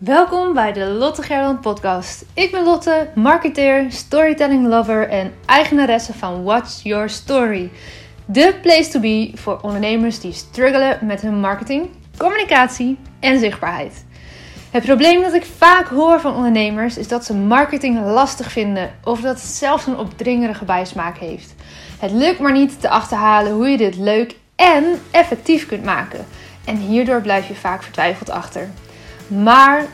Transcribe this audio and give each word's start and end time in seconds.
Welkom 0.00 0.52
bij 0.52 0.72
de 0.72 0.84
Lotte 0.84 1.22
Gerland 1.22 1.60
podcast. 1.60 2.24
Ik 2.34 2.50
ben 2.50 2.64
Lotte, 2.64 3.10
marketeer, 3.14 3.92
storytelling 3.92 4.66
lover 4.66 5.08
en 5.08 5.32
eigenaresse 5.46 6.12
van 6.12 6.42
What's 6.42 6.82
Your 6.82 7.08
Story. 7.08 7.70
De 8.24 8.54
place 8.62 8.88
to 8.88 9.00
be 9.00 9.30
voor 9.34 9.58
ondernemers 9.62 10.20
die 10.20 10.32
struggelen 10.32 10.98
met 11.02 11.20
hun 11.20 11.40
marketing, 11.40 11.88
communicatie 12.16 12.98
en 13.18 13.38
zichtbaarheid. 13.38 14.04
Het 14.70 14.84
probleem 14.84 15.22
dat 15.22 15.34
ik 15.34 15.44
vaak 15.56 15.86
hoor 15.86 16.20
van 16.20 16.34
ondernemers 16.34 16.96
is 16.96 17.08
dat 17.08 17.24
ze 17.24 17.34
marketing 17.34 18.04
lastig 18.04 18.52
vinden 18.52 18.90
of 19.04 19.20
dat 19.20 19.34
het 19.40 19.50
zelfs 19.50 19.86
een 19.86 19.98
opdringerige 19.98 20.64
bijsmaak 20.64 21.18
heeft. 21.18 21.54
Het 21.98 22.10
lukt 22.10 22.38
maar 22.38 22.52
niet 22.52 22.80
te 22.80 22.88
achterhalen 22.88 23.52
hoe 23.52 23.68
je 23.68 23.76
dit 23.76 23.96
leuk 23.96 24.36
en 24.56 24.84
effectief 25.10 25.66
kunt 25.66 25.84
maken. 25.84 26.26
En 26.64 26.76
hierdoor 26.76 27.20
blijf 27.20 27.48
je 27.48 27.54
vaak 27.54 27.82
vertwijfeld 27.82 28.30
achter. 28.30 28.70
Maar 29.30 29.86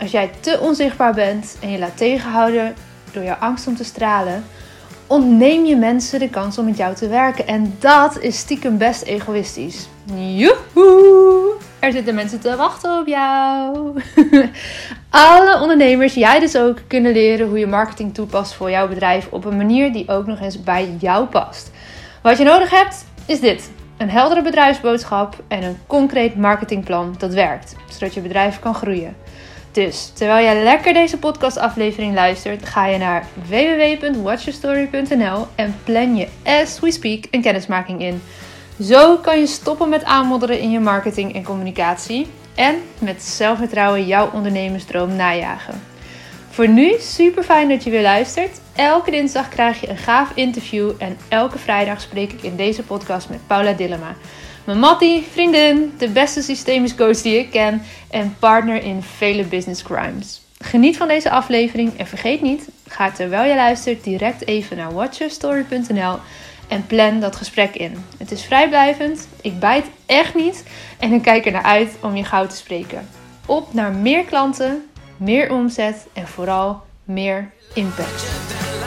als 0.00 0.10
jij 0.10 0.30
te 0.40 0.58
onzichtbaar 0.60 1.14
bent 1.14 1.56
en 1.60 1.70
je 1.70 1.78
laat 1.78 1.96
tegenhouden 1.96 2.74
door 3.12 3.22
jouw 3.22 3.36
angst 3.40 3.66
om 3.66 3.76
te 3.76 3.84
stralen, 3.84 4.44
ontneem 5.06 5.64
je 5.64 5.76
mensen 5.76 6.18
de 6.18 6.28
kans 6.28 6.58
om 6.58 6.64
met 6.64 6.76
jou 6.76 6.94
te 6.94 7.08
werken. 7.08 7.46
En 7.46 7.76
dat 7.78 8.18
is 8.18 8.38
stiekem 8.38 8.78
best 8.78 9.02
egoïstisch. 9.02 9.88
Joehoe! 10.14 11.54
Er 11.78 11.92
zitten 11.92 12.14
mensen 12.14 12.40
te 12.40 12.56
wachten 12.56 12.98
op 12.98 13.06
jou. 13.06 13.92
Alle 15.10 15.60
ondernemers, 15.60 16.14
jij 16.14 16.40
dus 16.40 16.56
ook, 16.56 16.78
kunnen 16.86 17.12
leren 17.12 17.48
hoe 17.48 17.58
je 17.58 17.66
marketing 17.66 18.14
toepast 18.14 18.54
voor 18.54 18.70
jouw 18.70 18.88
bedrijf 18.88 19.28
op 19.30 19.44
een 19.44 19.56
manier 19.56 19.92
die 19.92 20.08
ook 20.08 20.26
nog 20.26 20.40
eens 20.40 20.62
bij 20.62 20.94
jou 20.98 21.26
past. 21.26 21.70
Wat 22.22 22.38
je 22.38 22.44
nodig 22.44 22.70
hebt, 22.70 23.04
is 23.26 23.40
dit. 23.40 23.70
Een 24.02 24.10
heldere 24.10 24.42
bedrijfsboodschap 24.42 25.42
en 25.48 25.62
een 25.62 25.78
concreet 25.86 26.36
marketingplan 26.36 27.14
dat 27.18 27.34
werkt, 27.34 27.76
zodat 27.90 28.14
je 28.14 28.20
bedrijf 28.20 28.58
kan 28.60 28.74
groeien. 28.74 29.16
Dus 29.72 30.10
terwijl 30.14 30.44
jij 30.44 30.62
lekker 30.62 30.92
deze 30.92 31.18
podcastaflevering 31.18 32.14
luistert, 32.14 32.68
ga 32.68 32.86
je 32.86 32.98
naar 32.98 33.26
www.watchyourstory.nl 33.48 35.46
en 35.54 35.74
plan 35.84 36.16
je 36.16 36.28
as 36.44 36.80
we 36.80 36.90
speak 36.90 37.24
een 37.30 37.42
kennismaking 37.42 38.00
in. 38.00 38.22
Zo 38.80 39.16
kan 39.16 39.38
je 39.38 39.46
stoppen 39.46 39.88
met 39.88 40.04
aanmodderen 40.04 40.58
in 40.58 40.70
je 40.70 40.80
marketing 40.80 41.34
en 41.34 41.44
communicatie 41.44 42.26
en 42.54 42.74
met 42.98 43.22
zelfvertrouwen 43.22 44.06
jouw 44.06 44.30
ondernemersdroom 44.32 45.16
najagen. 45.16 45.91
Voor 46.52 46.68
nu 46.68 46.94
super 46.98 47.42
fijn 47.42 47.68
dat 47.68 47.84
je 47.84 47.90
weer 47.90 48.02
luistert. 48.02 48.60
Elke 48.76 49.10
dinsdag 49.10 49.48
krijg 49.48 49.80
je 49.80 49.88
een 49.88 49.96
gaaf 49.96 50.32
interview 50.34 50.90
en 50.98 51.16
elke 51.28 51.58
vrijdag 51.58 52.00
spreek 52.00 52.32
ik 52.32 52.42
in 52.42 52.56
deze 52.56 52.82
podcast 52.82 53.28
met 53.28 53.46
Paula 53.46 53.72
Dillema. 53.72 54.14
Mijn 54.64 54.78
mattie, 54.78 55.26
vriendin, 55.30 55.92
de 55.98 56.08
beste 56.08 56.42
systemisch 56.42 56.94
coach 56.94 57.20
die 57.20 57.38
ik 57.38 57.50
ken 57.50 57.82
en 58.10 58.36
partner 58.38 58.82
in 58.82 59.02
vele 59.02 59.44
business 59.44 59.82
crimes. 59.82 60.40
Geniet 60.58 60.96
van 60.96 61.08
deze 61.08 61.30
aflevering 61.30 61.98
en 61.98 62.06
vergeet 62.06 62.42
niet, 62.42 62.68
ga 62.88 63.10
terwijl 63.10 63.48
je 63.48 63.56
luistert 63.56 64.04
direct 64.04 64.46
even 64.46 64.76
naar 64.76 64.92
watchyourstory.nl 64.92 66.18
en 66.68 66.86
plan 66.86 67.20
dat 67.20 67.36
gesprek 67.36 67.74
in. 67.74 68.04
Het 68.18 68.30
is 68.30 68.44
vrijblijvend, 68.44 69.28
ik 69.40 69.58
bijt 69.58 69.86
echt 70.06 70.34
niet 70.34 70.64
en 70.98 71.12
ik 71.12 71.22
kijk 71.22 71.46
er 71.46 71.52
naar 71.52 71.62
uit 71.62 71.96
om 72.00 72.16
je 72.16 72.24
gauw 72.24 72.46
te 72.46 72.56
spreken. 72.56 73.08
Op 73.46 73.74
naar 73.74 73.92
meer 73.92 74.24
klanten, 74.24 74.82
meer 75.22 75.50
omzet 75.50 76.06
en 76.12 76.28
vooral 76.28 76.82
meer 77.04 77.50
impact. 77.74 78.81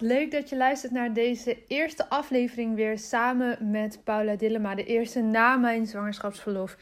Leuk 0.00 0.30
dat 0.30 0.48
je 0.48 0.56
luistert 0.56 0.92
naar 0.92 1.12
deze 1.12 1.58
eerste 1.66 2.08
aflevering 2.08 2.74
weer 2.74 2.98
samen 2.98 3.70
met 3.70 4.00
Paula 4.04 4.34
Dillema. 4.34 4.74
De 4.74 4.84
eerste 4.84 5.20
na 5.20 5.56
mijn 5.56 5.86
zwangerschapsverlof. 5.86 6.76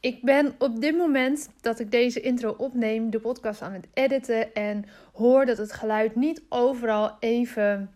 Ik 0.00 0.22
ben 0.22 0.54
op 0.58 0.80
dit 0.80 0.96
moment 0.96 1.48
dat 1.60 1.78
ik 1.78 1.90
deze 1.90 2.20
intro 2.20 2.54
opneem, 2.58 3.10
de 3.10 3.20
podcast 3.20 3.62
aan 3.62 3.72
het 3.72 3.88
editen 3.94 4.54
en 4.54 4.84
hoor 5.12 5.46
dat 5.46 5.58
het 5.58 5.72
geluid 5.72 6.16
niet 6.16 6.42
overal 6.48 7.16
even 7.20 7.90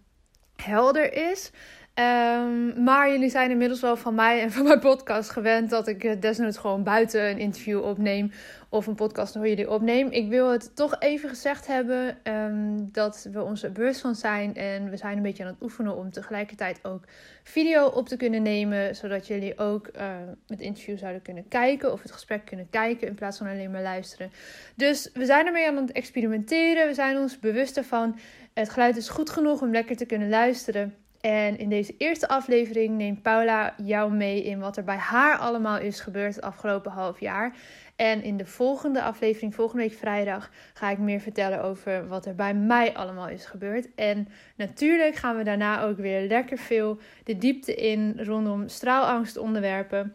helder 0.56 1.30
is. 1.30 1.50
Um, 1.98 2.82
maar 2.82 3.10
jullie 3.10 3.30
zijn 3.30 3.50
inmiddels 3.50 3.80
wel 3.80 3.96
van 3.96 4.14
mij 4.14 4.42
en 4.42 4.52
van 4.56 4.64
mijn 4.64 4.80
podcast 4.80 5.30
gewend 5.30 5.70
dat 5.70 5.86
ik 5.86 6.22
desnoods 6.22 6.58
gewoon 6.58 6.82
buiten 6.82 7.30
een 7.30 7.38
interview 7.38 7.82
opneem 7.84 8.30
of 8.68 8.86
een 8.86 8.94
podcast 8.94 9.32
voor 9.32 9.48
jullie 9.48 9.70
opneem. 9.70 10.10
Ik 10.10 10.28
wil 10.28 10.50
het 10.50 10.76
toch 10.76 10.96
even 10.98 11.28
gezegd 11.28 11.66
hebben 11.66 12.18
um, 12.24 12.88
dat 12.92 13.28
we 13.32 13.42
ons 13.42 13.62
er 13.62 13.72
bewust 13.72 14.00
van 14.00 14.14
zijn 14.14 14.54
en 14.54 14.90
we 14.90 14.96
zijn 14.96 15.16
een 15.16 15.22
beetje 15.22 15.42
aan 15.42 15.48
het 15.48 15.62
oefenen 15.62 15.96
om 15.96 16.10
tegelijkertijd 16.10 16.78
ook 16.82 17.04
video 17.42 17.86
op 17.86 18.08
te 18.08 18.16
kunnen 18.16 18.42
nemen, 18.42 18.96
zodat 18.96 19.26
jullie 19.26 19.58
ook 19.58 19.88
uh, 19.96 20.02
het 20.46 20.60
interview 20.60 20.98
zouden 20.98 21.22
kunnen 21.22 21.48
kijken 21.48 21.92
of 21.92 22.02
het 22.02 22.12
gesprek 22.12 22.44
kunnen 22.44 22.70
kijken 22.70 23.08
in 23.08 23.14
plaats 23.14 23.38
van 23.38 23.46
alleen 23.46 23.70
maar 23.70 23.82
luisteren. 23.82 24.30
Dus 24.74 25.10
we 25.14 25.24
zijn 25.24 25.46
ermee 25.46 25.68
aan 25.68 25.76
het 25.76 25.92
experimenteren, 25.92 26.86
we 26.86 26.94
zijn 26.94 27.16
ons 27.16 27.38
bewust 27.38 27.76
ervan. 27.76 28.18
Het 28.54 28.70
geluid 28.70 28.96
is 28.96 29.08
goed 29.08 29.30
genoeg 29.30 29.60
om 29.60 29.70
lekker 29.70 29.96
te 29.96 30.06
kunnen 30.06 30.28
luisteren. 30.28 30.94
En 31.26 31.58
in 31.58 31.68
deze 31.68 31.94
eerste 31.98 32.28
aflevering 32.28 32.96
neemt 32.96 33.22
Paula 33.22 33.74
jou 33.82 34.12
mee 34.12 34.42
in 34.42 34.58
wat 34.58 34.76
er 34.76 34.84
bij 34.84 34.96
haar 34.96 35.38
allemaal 35.38 35.78
is 35.78 36.00
gebeurd 36.00 36.34
het 36.34 36.44
afgelopen 36.44 36.92
half 36.92 37.20
jaar. 37.20 37.56
En 37.96 38.22
in 38.22 38.36
de 38.36 38.46
volgende 38.46 39.02
aflevering, 39.02 39.54
volgende 39.54 39.82
week 39.82 39.98
vrijdag, 39.98 40.50
ga 40.74 40.90
ik 40.90 40.98
meer 40.98 41.20
vertellen 41.20 41.62
over 41.62 42.08
wat 42.08 42.26
er 42.26 42.34
bij 42.34 42.54
mij 42.54 42.94
allemaal 42.94 43.28
is 43.28 43.46
gebeurd. 43.46 43.94
En 43.94 44.28
natuurlijk 44.56 45.14
gaan 45.14 45.36
we 45.36 45.44
daarna 45.44 45.82
ook 45.82 45.96
weer 45.96 46.28
lekker 46.28 46.58
veel 46.58 46.98
de 47.24 47.38
diepte 47.38 47.74
in 47.74 48.20
rondom 48.20 48.68
straalangst 48.68 49.36
onderwerpen. 49.36 50.14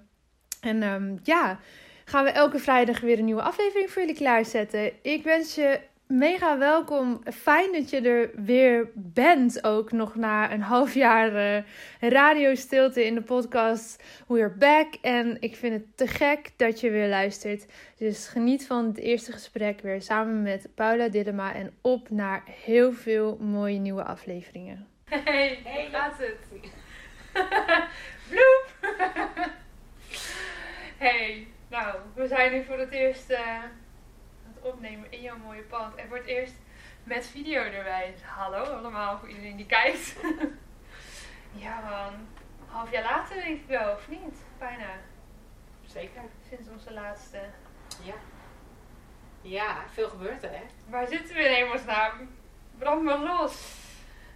En 0.62 0.84
um, 0.84 1.20
ja, 1.24 1.60
gaan 2.06 2.24
we 2.24 2.30
elke 2.30 2.60
vrijdag 2.60 3.00
weer 3.00 3.20
een 3.20 3.26
nieuwe 3.26 3.42
aflevering 3.42 3.92
voor 3.92 4.02
jullie 4.02 4.18
klaarzetten. 4.18 4.92
Ik 5.02 5.24
wens 5.24 5.56
je 5.56 5.80
mega 6.12 6.58
welkom. 6.58 7.22
Fijn 7.34 7.72
dat 7.72 7.90
je 7.90 8.02
er 8.02 8.32
weer 8.36 8.90
bent. 8.96 9.64
Ook 9.64 9.92
nog 9.92 10.16
na 10.16 10.52
een 10.52 10.62
half 10.62 10.94
jaar 10.94 11.34
uh, 11.34 11.64
radiostilte 12.00 13.06
in 13.06 13.16
de 13.16 13.22
podcast. 13.22 14.04
We're 14.28 14.50
back. 14.50 14.94
En 15.02 15.38
ik 15.40 15.56
vind 15.56 15.74
het 15.74 15.98
te 15.98 16.08
gek 16.08 16.52
dat 16.58 16.80
je 16.80 16.90
weer 16.90 17.08
luistert. 17.08 17.66
Dus 17.98 18.28
geniet 18.28 18.68
van 18.68 18.86
het 18.86 18.98
eerste 18.98 19.32
gesprek 19.32 19.82
weer 19.82 20.02
samen 20.02 20.42
met 20.42 20.68
Paula 20.76 21.08
Dillema. 21.08 21.54
En 21.54 21.74
op 21.82 22.10
naar 22.10 22.44
heel 22.66 22.94
veel 22.94 23.38
mooie 23.38 23.80
nieuwe 23.80 24.04
afleveringen. 24.04 24.88
Hey, 25.06 25.60
hey 25.64 25.90
gaat 25.92 26.18
het? 26.18 26.62
Bloep! 28.30 28.66
hey, 31.06 31.48
nou, 31.70 31.96
we 32.16 32.28
zijn 32.28 32.52
nu 32.52 32.64
voor 32.64 32.80
het 32.80 32.92
eerst... 32.92 33.32
Uh 33.32 33.64
opnemen 34.62 35.12
in 35.12 35.22
jouw 35.22 35.38
mooie 35.38 35.62
pand. 35.62 35.96
En 35.96 36.08
voor 36.08 36.18
het 36.18 36.26
eerst 36.26 36.54
met 37.04 37.28
video 37.28 37.62
erbij. 37.62 38.16
Hallo 38.26 38.64
allemaal 38.64 39.18
voor 39.18 39.30
iedereen 39.30 39.58
die 39.58 39.66
kijkt. 39.66 40.16
ja 41.64 41.80
man, 41.80 42.28
half 42.68 42.92
jaar 42.92 43.04
later 43.04 43.36
denk 43.36 43.60
ik 43.60 43.68
wel, 43.68 43.94
of 43.94 44.10
niet? 44.10 44.36
Bijna. 44.60 44.90
Zeker. 45.86 46.22
Sinds 46.50 46.70
onze 46.70 46.94
laatste. 46.94 47.40
Ja. 48.04 48.14
Ja, 49.42 49.84
veel 49.94 50.10
gebeurt 50.10 50.44
er 50.44 50.52
hè. 50.52 50.64
Waar 50.90 51.08
zitten 51.08 51.36
we 51.36 51.42
in 51.42 51.54
hemelsnaam? 51.54 52.30
Brand 52.78 53.04
maar 53.04 53.20
los. 53.20 53.80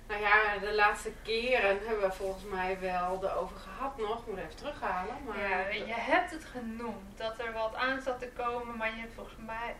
Nou 0.07 0.21
ja, 0.21 0.57
de 0.57 0.73
laatste 0.73 1.11
keren 1.23 1.79
hebben 1.85 2.09
we 2.09 2.11
volgens 2.11 2.43
mij 2.43 2.79
wel 2.79 3.23
erover 3.23 3.57
gehad 3.57 3.97
nog. 3.97 4.19
Ik 4.19 4.27
moet 4.27 4.37
even 4.37 4.55
terughalen. 4.55 5.15
Maar 5.25 5.39
ja, 5.39 5.67
je 5.67 5.93
hebt 5.93 6.31
het 6.31 6.45
genoemd 6.45 7.17
dat 7.17 7.39
er 7.39 7.53
wat 7.53 7.75
aan 7.75 8.01
zat 8.01 8.19
te 8.19 8.29
komen, 8.35 8.77
maar 8.77 8.95
je 8.95 8.99
hebt 8.99 9.13
volgens 9.13 9.37
mij 9.45 9.75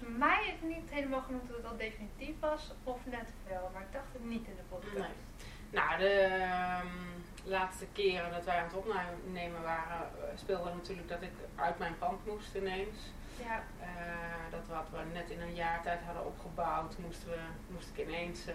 volgens 0.00 0.18
mij 0.18 0.42
het 0.44 0.68
niet 0.68 0.90
helemaal 0.90 1.22
genoemd 1.22 1.48
dat 1.48 1.56
het 1.56 1.66
al 1.66 1.76
definitief 1.76 2.34
was, 2.40 2.72
of 2.84 2.98
net 3.04 3.28
wel, 3.48 3.70
maar 3.72 3.82
ik 3.82 3.92
dacht 3.92 4.12
het 4.12 4.24
niet 4.24 4.46
in 4.46 4.56
de 4.56 4.62
podcast. 4.68 4.96
Nee. 4.96 5.16
Nou, 5.70 5.98
de 5.98 6.14
um, 6.84 7.24
laatste 7.44 7.86
keren 7.92 8.30
dat 8.30 8.44
wij 8.44 8.58
aan 8.58 8.64
het 8.64 8.74
opnemen 8.74 9.62
waren, 9.62 10.00
uh, 10.00 10.24
speelde 10.34 10.70
natuurlijk 10.74 11.08
dat 11.08 11.22
ik 11.22 11.32
uit 11.54 11.78
mijn 11.78 11.98
pand 11.98 12.26
moest 12.26 12.54
ineens. 12.54 12.98
Ja. 13.38 13.62
Uh, 13.80 14.50
dat 14.50 14.66
wat 14.66 14.86
we 14.90 15.12
net 15.12 15.30
in 15.30 15.40
een 15.40 15.54
jaar 15.54 15.82
tijd 15.82 16.00
hadden 16.02 16.26
opgebouwd, 16.26 16.98
moesten 16.98 17.28
we, 17.28 17.38
moest 17.68 17.88
ik 17.94 18.06
ineens 18.06 18.48
uh, 18.48 18.54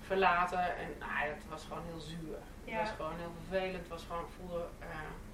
verlaten. 0.00 0.76
En 0.76 0.88
nou, 0.98 1.28
dat 1.28 1.44
was 1.48 1.64
gewoon 1.64 1.82
heel 1.86 2.00
zuur. 2.00 2.38
Het 2.64 2.80
was 2.80 2.90
gewoon 2.90 3.18
heel 3.18 3.32
vervelend. 3.48 3.78
Het 3.78 3.88
was 3.88 4.04
gewoon, 4.04 4.24
voelde 4.36 4.68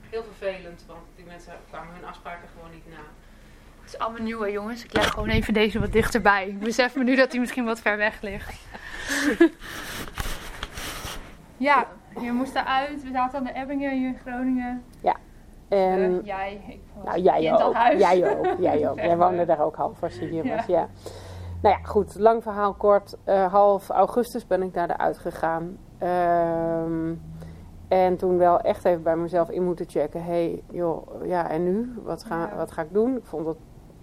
heel 0.00 0.24
vervelend, 0.24 0.84
want 0.86 1.06
die 1.16 1.24
mensen 1.24 1.54
kwamen 1.68 1.94
hun 1.94 2.04
afspraken 2.04 2.48
gewoon 2.48 2.70
niet 2.70 2.88
na. 2.88 3.04
Is 3.92 3.98
allemaal 3.98 4.22
nieuwe 4.22 4.50
jongens. 4.50 4.84
Ik 4.84 4.92
leg 4.92 5.10
gewoon 5.10 5.28
even 5.28 5.54
deze 5.54 5.80
wat 5.80 5.92
dichterbij. 5.92 6.48
Ik 6.48 6.58
besef 6.58 6.96
me 6.96 7.04
nu 7.04 7.16
dat 7.16 7.30
hij 7.30 7.40
misschien 7.40 7.64
wat 7.64 7.80
ver 7.80 7.96
weg 7.96 8.20
ligt. 8.20 8.66
ja, 11.56 11.86
je 12.20 12.32
moest 12.32 12.54
eruit. 12.54 13.02
We 13.02 13.10
zaten 13.12 13.38
aan 13.38 13.44
de 13.44 13.52
Ebbingen 13.52 13.90
hier 13.90 14.06
in 14.06 14.18
Groningen. 14.24 14.84
Ja. 15.00 15.16
En, 15.68 16.00
uh, 16.00 16.24
jij, 16.24 16.60
ik 16.68 16.80
nou, 17.04 17.20
jij 17.20 17.52
ook, 17.52 17.74
jij 17.98 18.36
ook, 18.36 18.56
jij 18.58 18.88
ook. 18.90 18.96
jij 18.96 19.16
woonde 19.16 19.44
daar 19.44 19.60
ook 19.60 19.76
half 19.76 20.02
als 20.02 20.18
je 20.18 20.26
hier 20.26 20.56
was, 20.56 20.66
ja. 20.66 20.88
Nou 21.62 21.76
ja, 21.78 21.88
goed, 21.88 22.14
lang 22.18 22.42
verhaal 22.42 22.74
kort. 22.74 23.16
Uh, 23.26 23.52
half 23.52 23.88
augustus 23.88 24.46
ben 24.46 24.62
ik 24.62 24.74
daar 24.74 24.90
eruit 24.90 25.18
gegaan. 25.18 25.78
Um, 26.02 27.22
en 27.88 28.16
toen 28.16 28.38
wel 28.38 28.60
echt 28.60 28.84
even 28.84 29.02
bij 29.02 29.16
mezelf 29.16 29.50
in 29.50 29.64
moeten 29.64 29.88
checken. 29.88 30.24
hey, 30.24 30.62
joh, 30.70 31.26
ja, 31.26 31.48
en 31.50 31.64
nu? 31.64 31.94
Wat 32.02 32.24
ga, 32.24 32.50
wat 32.56 32.72
ga 32.72 32.82
ik 32.82 32.92
doen? 32.92 33.16
Ik 33.16 33.24
vond 33.24 33.46
het, 33.46 33.56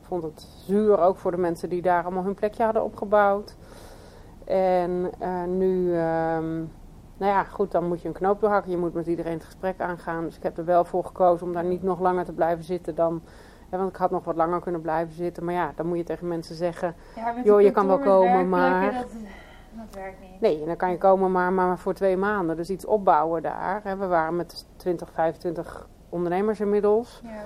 vond 0.09 0.23
het 0.23 0.47
zuur 0.65 0.99
ook 0.99 1.17
voor 1.17 1.31
de 1.31 1.37
mensen 1.37 1.69
die 1.69 1.81
daar 1.81 2.03
allemaal 2.03 2.23
hun 2.23 2.33
plekje 2.33 2.63
hadden 2.63 2.83
opgebouwd. 2.83 3.55
En 4.45 5.11
uh, 5.21 5.43
nu, 5.43 5.87
um, 5.87 6.71
nou 7.17 7.31
ja, 7.31 7.43
goed, 7.43 7.71
dan 7.71 7.87
moet 7.87 8.01
je 8.01 8.07
een 8.07 8.13
knoop 8.13 8.39
doorhakken. 8.39 8.71
Je 8.71 8.77
moet 8.77 8.93
met 8.93 9.07
iedereen 9.07 9.33
het 9.33 9.43
gesprek 9.43 9.79
aangaan. 9.79 10.23
Dus 10.23 10.35
ik 10.35 10.43
heb 10.43 10.57
er 10.57 10.65
wel 10.65 10.85
voor 10.85 11.03
gekozen 11.05 11.47
om 11.47 11.53
daar 11.53 11.63
niet 11.63 11.83
nog 11.83 11.99
langer 11.99 12.25
te 12.25 12.33
blijven 12.33 12.63
zitten 12.63 12.95
dan... 12.95 13.21
Ja, 13.71 13.77
want 13.77 13.89
ik 13.89 13.95
had 13.95 14.11
nog 14.11 14.23
wat 14.23 14.35
langer 14.35 14.61
kunnen 14.61 14.81
blijven 14.81 15.15
zitten. 15.15 15.45
Maar 15.45 15.53
ja, 15.53 15.71
dan 15.75 15.85
moet 15.85 15.97
je 15.97 16.03
tegen 16.03 16.27
mensen 16.27 16.55
zeggen... 16.55 16.95
Ja, 17.15 17.33
joh, 17.43 17.61
je 17.61 17.71
kan 17.71 17.87
wel 17.87 17.99
komen, 17.99 18.49
maar... 18.49 18.93
Dat, 18.93 19.05
dat 19.71 19.95
werkt 19.95 20.19
niet. 20.19 20.41
Nee, 20.41 20.65
dan 20.65 20.75
kan 20.75 20.91
je 20.91 20.97
komen 20.97 21.31
maar, 21.31 21.53
maar 21.53 21.77
voor 21.77 21.93
twee 21.93 22.17
maanden. 22.17 22.55
Dus 22.55 22.69
iets 22.69 22.85
opbouwen 22.85 23.41
daar. 23.41 23.81
We 23.83 24.07
waren 24.07 24.35
met 24.35 24.65
20, 24.75 25.09
25 25.11 25.87
ondernemers 26.09 26.59
inmiddels. 26.59 27.21
Ja. 27.23 27.41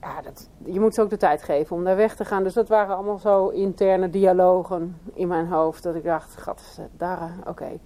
Ja, 0.00 0.22
dat, 0.22 0.48
je 0.64 0.80
moet 0.80 0.94
ze 0.94 1.02
ook 1.02 1.10
de 1.10 1.16
tijd 1.16 1.42
geven 1.42 1.76
om 1.76 1.84
daar 1.84 1.96
weg 1.96 2.16
te 2.16 2.24
gaan. 2.24 2.42
Dus 2.42 2.54
dat 2.54 2.68
waren 2.68 2.94
allemaal 2.94 3.18
zo 3.18 3.48
interne 3.48 4.10
dialogen 4.10 5.00
in 5.14 5.28
mijn 5.28 5.46
hoofd. 5.46 5.82
Dat 5.82 5.94
ik 5.94 6.04
dacht, 6.04 6.42
daar, 6.96 7.30
oké. 7.46 7.78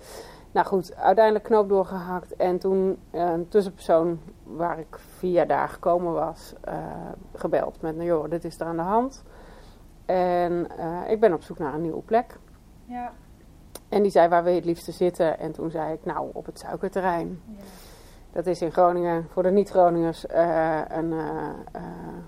Nou 0.51 0.67
goed, 0.67 0.97
uiteindelijk 0.97 1.45
knoop 1.45 1.69
doorgehakt. 1.69 2.37
En 2.37 2.59
toen 2.59 2.99
een 3.11 3.49
tussenpersoon 3.49 4.21
waar 4.43 4.79
ik 4.79 4.99
via 5.19 5.45
daar 5.45 5.69
gekomen 5.69 6.13
was, 6.13 6.53
uh, 6.69 6.75
gebeld 7.35 7.81
met, 7.81 7.97
nou 7.97 8.09
joh, 8.09 8.31
dit 8.31 8.45
is 8.45 8.61
er 8.61 8.67
aan 8.67 8.77
de 8.77 8.83
hand. 8.83 9.23
En 10.05 10.67
uh, 10.79 11.11
ik 11.11 11.21
ben 11.21 11.33
op 11.33 11.43
zoek 11.43 11.59
naar 11.59 11.75
een 11.75 11.81
nieuwe 11.81 12.03
plek. 12.03 12.39
Ja. 12.85 13.13
En 13.89 14.03
die 14.03 14.11
zei, 14.11 14.29
waar 14.29 14.43
wil 14.43 14.53
je 14.53 14.59
het 14.59 14.69
liefste 14.69 14.93
zitten? 14.93 15.39
En 15.39 15.53
toen 15.53 15.71
zei 15.71 15.93
ik, 15.93 16.05
nou, 16.05 16.31
op 16.33 16.47
het 16.47 16.59
suikerterrein. 16.59 17.41
Ja. 17.47 17.63
Dat 18.35 18.47
is 18.47 18.63
in 18.63 18.73
Groningen, 18.73 19.27
voor 19.31 19.43
de 19.43 19.51
niet-Groningers, 19.51 20.25
uh, 20.25 20.81
een 20.89 21.13
uh, 21.13 21.49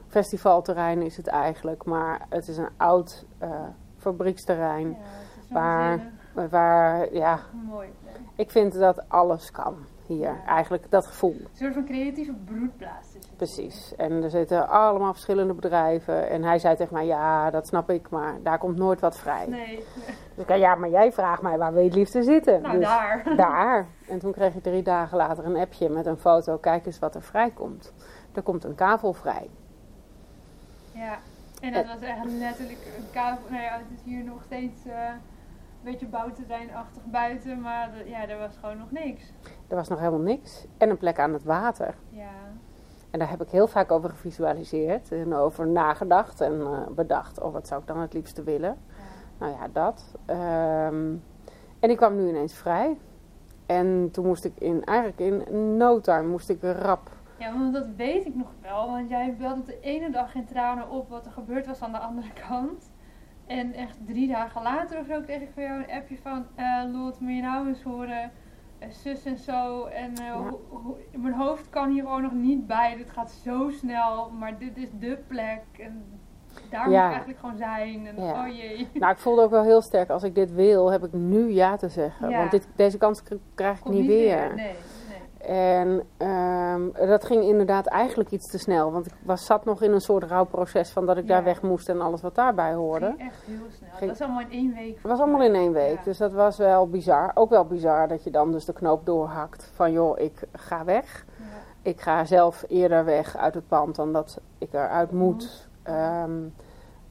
festivalterrein 0.08 1.02
is 1.02 1.16
het 1.16 1.26
eigenlijk. 1.26 1.84
Maar 1.84 2.26
het 2.28 2.48
is 2.48 2.56
een 2.56 2.68
oud 2.76 3.24
fabrieksterrein. 3.98 4.88
Ja, 4.88 5.54
waar, 5.54 6.10
waar, 6.50 7.14
ja, 7.14 7.38
Mooi. 7.68 7.88
Ik 8.36 8.50
vind 8.50 8.78
dat 8.78 9.08
alles 9.08 9.50
kan 9.50 9.76
hier. 10.06 10.40
Eigenlijk 10.46 10.90
dat 10.90 11.06
gevoel. 11.06 11.36
Een 11.40 11.48
soort 11.52 11.74
van 11.74 11.84
creatieve 11.84 12.32
broedplaats. 12.32 13.08
Precies. 13.36 13.94
En 13.96 14.22
er 14.22 14.30
zitten 14.30 14.68
allemaal 14.68 15.12
verschillende 15.12 15.54
bedrijven. 15.54 16.28
En 16.28 16.42
hij 16.42 16.58
zei 16.58 16.76
tegen 16.76 16.94
mij, 16.94 17.06
ja, 17.06 17.50
dat 17.50 17.66
snap 17.66 17.90
ik, 17.90 18.10
maar 18.10 18.34
daar 18.42 18.58
komt 18.58 18.76
nooit 18.76 19.00
wat 19.00 19.18
vrij. 19.18 19.46
Nee. 19.46 19.76
Dus 20.06 20.44
ik 20.44 20.46
zei, 20.46 20.60
ja, 20.60 20.74
maar 20.74 20.90
jij 20.90 21.12
vraagt 21.12 21.42
mij, 21.42 21.58
waar 21.58 21.72
wil 21.72 21.82
je 21.82 21.88
het 21.88 21.96
liefste 21.96 22.22
zitten? 22.22 22.62
Nou, 22.62 22.78
dus 22.78 22.86
daar. 22.86 23.22
Daar. 23.36 23.86
En 24.08 24.18
toen 24.18 24.32
kreeg 24.32 24.54
ik 24.54 24.62
drie 24.62 24.82
dagen 24.82 25.16
later 25.16 25.44
een 25.44 25.56
appje 25.56 25.88
met 25.88 26.06
een 26.06 26.18
foto. 26.18 26.56
Kijk 26.56 26.86
eens 26.86 26.98
wat 26.98 27.14
er 27.14 27.22
vrij 27.22 27.50
komt. 27.50 27.92
Er 28.34 28.42
komt 28.42 28.64
een 28.64 28.74
kavel 28.74 29.12
vrij. 29.12 29.50
Ja. 30.92 31.18
En 31.60 31.72
dat 31.72 31.86
was 31.86 32.00
echt 32.00 32.24
letterlijk 32.24 32.78
een 32.98 33.10
kavel. 33.12 33.50
Nou 33.50 33.62
ja, 33.62 33.72
het 33.72 33.98
is 33.98 34.04
hier 34.04 34.24
nog 34.24 34.42
steeds... 34.44 34.86
Uh 34.86 35.10
beetje 35.90 36.06
bouwterreinachtig 36.06 37.04
buiten, 37.04 37.60
maar 37.60 37.90
ja, 38.06 38.28
er 38.28 38.38
was 38.38 38.56
gewoon 38.60 38.78
nog 38.78 38.90
niks. 38.90 39.32
Er 39.68 39.76
was 39.76 39.88
nog 39.88 39.98
helemaal 39.98 40.20
niks. 40.20 40.66
En 40.78 40.90
een 40.90 40.96
plek 40.96 41.18
aan 41.18 41.32
het 41.32 41.44
water. 41.44 41.94
Ja. 42.08 42.30
En 43.10 43.18
daar 43.18 43.30
heb 43.30 43.42
ik 43.42 43.48
heel 43.48 43.66
vaak 43.66 43.90
over 43.90 44.10
gevisualiseerd 44.10 45.12
en 45.12 45.34
over 45.34 45.66
nagedacht 45.66 46.40
en 46.40 46.52
uh, 46.52 46.86
bedacht. 46.88 47.40
Oh, 47.40 47.52
wat 47.52 47.66
zou 47.66 47.80
ik 47.80 47.86
dan 47.86 48.00
het 48.00 48.12
liefste 48.12 48.42
willen? 48.42 48.78
Ja. 48.88 49.04
Nou 49.38 49.52
ja, 49.52 49.68
dat. 49.72 50.14
Um, 50.26 51.22
en 51.80 51.90
ik 51.90 51.96
kwam 51.96 52.16
nu 52.16 52.28
ineens 52.28 52.54
vrij. 52.54 52.98
En 53.66 54.08
toen 54.12 54.26
moest 54.26 54.44
ik 54.44 54.52
in, 54.58 54.84
eigenlijk 54.84 55.18
in 55.18 55.76
no 55.76 56.00
time 56.00 56.28
moest 56.28 56.48
ik 56.48 56.62
rap. 56.62 57.10
Ja, 57.38 57.52
want 57.52 57.72
dat 57.72 57.86
weet 57.96 58.26
ik 58.26 58.34
nog 58.34 58.50
wel. 58.60 58.90
Want 58.90 59.08
jij 59.08 59.36
belde 59.38 59.62
de 59.62 59.80
ene 59.80 60.10
dag 60.10 60.34
in 60.34 60.46
tranen 60.46 60.90
op 60.90 61.08
wat 61.08 61.26
er 61.26 61.32
gebeurd 61.32 61.66
was 61.66 61.80
aan 61.80 61.92
de 61.92 61.98
andere 61.98 62.32
kant. 62.48 62.90
En 63.46 63.72
echt 63.72 63.96
drie 64.06 64.28
dagen 64.28 64.62
later 64.62 64.98
of 64.98 65.06
zo 65.06 65.20
kreeg 65.20 65.40
ik 65.40 65.50
van 65.54 65.62
jou 65.62 65.78
een 65.82 65.90
appje 65.90 66.16
van... 66.22 66.46
Uh, 66.58 66.82
Lot, 66.92 67.20
moet 67.20 67.34
je 67.34 67.42
nou 67.42 67.68
eens 67.68 67.82
horen... 67.82 68.30
Uh, 68.82 68.88
zus 68.90 69.24
en 69.24 69.36
zo. 69.36 69.84
En 69.84 70.12
uh, 70.20 70.52
mijn 71.12 71.34
hoofd 71.34 71.70
kan 71.70 71.90
hier 71.90 72.02
gewoon 72.02 72.22
nog 72.22 72.32
niet 72.32 72.66
bij. 72.66 72.96
Dit 72.96 73.10
gaat 73.10 73.30
zo 73.30 73.70
snel. 73.70 74.30
Maar 74.30 74.58
dit 74.58 74.76
is 74.76 74.88
de 74.98 75.18
plek. 75.26 75.62
En 75.78 76.04
daar 76.70 76.84
moet 76.84 76.94
ik 76.94 77.00
eigenlijk 77.00 77.38
gewoon 77.38 77.56
zijn. 77.56 78.06
En 78.06 78.18
oh 78.18 78.46
jee. 78.56 78.88
Nou, 78.94 79.12
ik 79.12 79.18
voelde 79.18 79.42
ook 79.42 79.50
wel 79.50 79.62
heel 79.62 79.82
sterk. 79.82 80.10
Als 80.10 80.22
ik 80.22 80.34
dit 80.34 80.52
wil, 80.52 80.90
heb 80.90 81.04
ik 81.04 81.12
nu 81.12 81.50
ja 81.50 81.76
te 81.76 81.88
zeggen. 81.88 82.30
Want 82.30 82.50
dit, 82.50 82.68
deze 82.76 82.98
kans 82.98 83.22
krijg 83.54 83.78
ik 83.78 83.84
niet, 83.84 83.94
niet, 83.94 84.06
weer. 84.06 84.54
Nee. 84.54 84.74
En 85.46 86.02
um, 86.28 86.92
dat 86.92 87.24
ging 87.24 87.44
inderdaad 87.44 87.86
eigenlijk 87.86 88.30
iets 88.30 88.50
te 88.50 88.58
snel. 88.58 88.92
Want 88.92 89.06
ik 89.06 89.12
was, 89.22 89.46
zat 89.46 89.64
nog 89.64 89.82
in 89.82 89.92
een 89.92 90.00
soort 90.00 90.24
rouwproces 90.24 90.90
van 90.90 91.06
dat 91.06 91.16
ik 91.16 91.28
daar 91.28 91.44
weg 91.44 91.62
moest 91.62 91.88
en 91.88 92.00
alles 92.00 92.20
wat 92.20 92.34
daarbij 92.34 92.74
hoorde. 92.74 93.06
Ging 93.06 93.20
echt 93.20 93.42
heel 93.46 93.56
snel. 93.76 93.88
Ging, 93.92 94.10
dat 94.10 94.18
was 94.18 94.28
allemaal 94.28 94.42
in 94.42 94.50
één 94.50 94.74
week. 94.74 94.94
Het 94.94 95.10
was 95.10 95.18
allemaal 95.18 95.42
in 95.42 95.54
één 95.54 95.72
week. 95.72 96.04
Dus 96.04 96.18
dat 96.18 96.32
was 96.32 96.56
wel 96.56 96.88
bizar. 96.88 97.30
Ook 97.34 97.50
wel 97.50 97.64
bizar 97.64 98.08
dat 98.08 98.24
je 98.24 98.30
dan 98.30 98.52
dus 98.52 98.64
de 98.64 98.72
knoop 98.72 99.06
doorhakt 99.06 99.70
van 99.74 99.92
joh, 99.92 100.18
ik 100.18 100.42
ga 100.52 100.84
weg. 100.84 101.24
Ja. 101.38 101.44
Ik 101.82 102.00
ga 102.00 102.24
zelf 102.24 102.64
eerder 102.68 103.04
weg 103.04 103.36
uit 103.36 103.54
het 103.54 103.68
pand 103.68 103.96
dan 103.96 104.12
dat 104.12 104.40
ik 104.58 104.72
eruit 104.72 105.12
moet. 105.12 105.68
Um, 105.88 106.54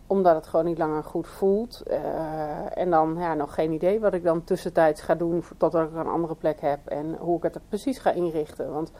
omdat 0.08 0.36
het 0.36 0.48
gewoon 0.48 0.66
niet 0.66 0.78
langer 0.78 1.04
goed 1.04 1.28
voelt. 1.28 1.84
Uh, 1.88 2.78
en 2.78 2.90
dan 2.90 3.16
ja, 3.20 3.34
nog 3.34 3.54
geen 3.54 3.72
idee 3.72 4.00
wat 4.00 4.14
ik 4.14 4.24
dan 4.24 4.44
tussentijds 4.44 5.02
ga 5.02 5.16
doen 5.16 5.44
totdat 5.58 5.90
ik 5.90 5.96
een 5.96 6.08
andere 6.08 6.36
plek 6.36 6.62
heb. 6.62 6.88
En 6.88 7.16
hoe 7.16 7.38
ik 7.38 7.44
het 7.44 7.56
er 7.56 7.62
precies 7.70 7.98
ga 7.98 8.12
inrichten. 8.12 8.74
Want 8.74 8.92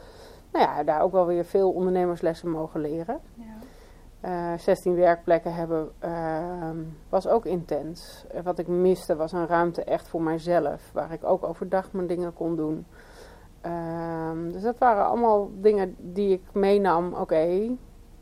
nou 0.52 0.64
ja, 0.64 0.84
daar 0.84 1.00
ook 1.00 1.12
wel 1.12 1.26
weer 1.26 1.44
veel 1.44 1.70
ondernemerslessen 1.70 2.50
mogen 2.50 2.80
leren. 2.80 3.20
Ja. 3.34 3.44
Uh, 4.52 4.58
16 4.58 4.94
werkplekken 4.94 5.54
hebben 5.54 5.90
uh, 6.04 6.70
was 7.08 7.28
ook 7.28 7.44
intens. 7.44 8.26
wat 8.42 8.58
ik 8.58 8.66
miste 8.66 9.16
was 9.16 9.32
een 9.32 9.46
ruimte 9.46 9.84
echt 9.84 10.08
voor 10.08 10.22
mijzelf. 10.22 10.90
Waar 10.92 11.12
ik 11.12 11.24
ook 11.24 11.44
overdag 11.44 11.92
mijn 11.92 12.06
dingen 12.06 12.34
kon 12.34 12.56
doen. 12.56 12.86
Ehm, 13.60 14.50
dus 14.52 14.62
dat 14.62 14.78
waren 14.78 15.06
allemaal 15.06 15.50
dingen 15.54 15.96
die 15.98 16.32
ik 16.32 16.42
meenam. 16.52 17.14
Oké, 17.14 17.70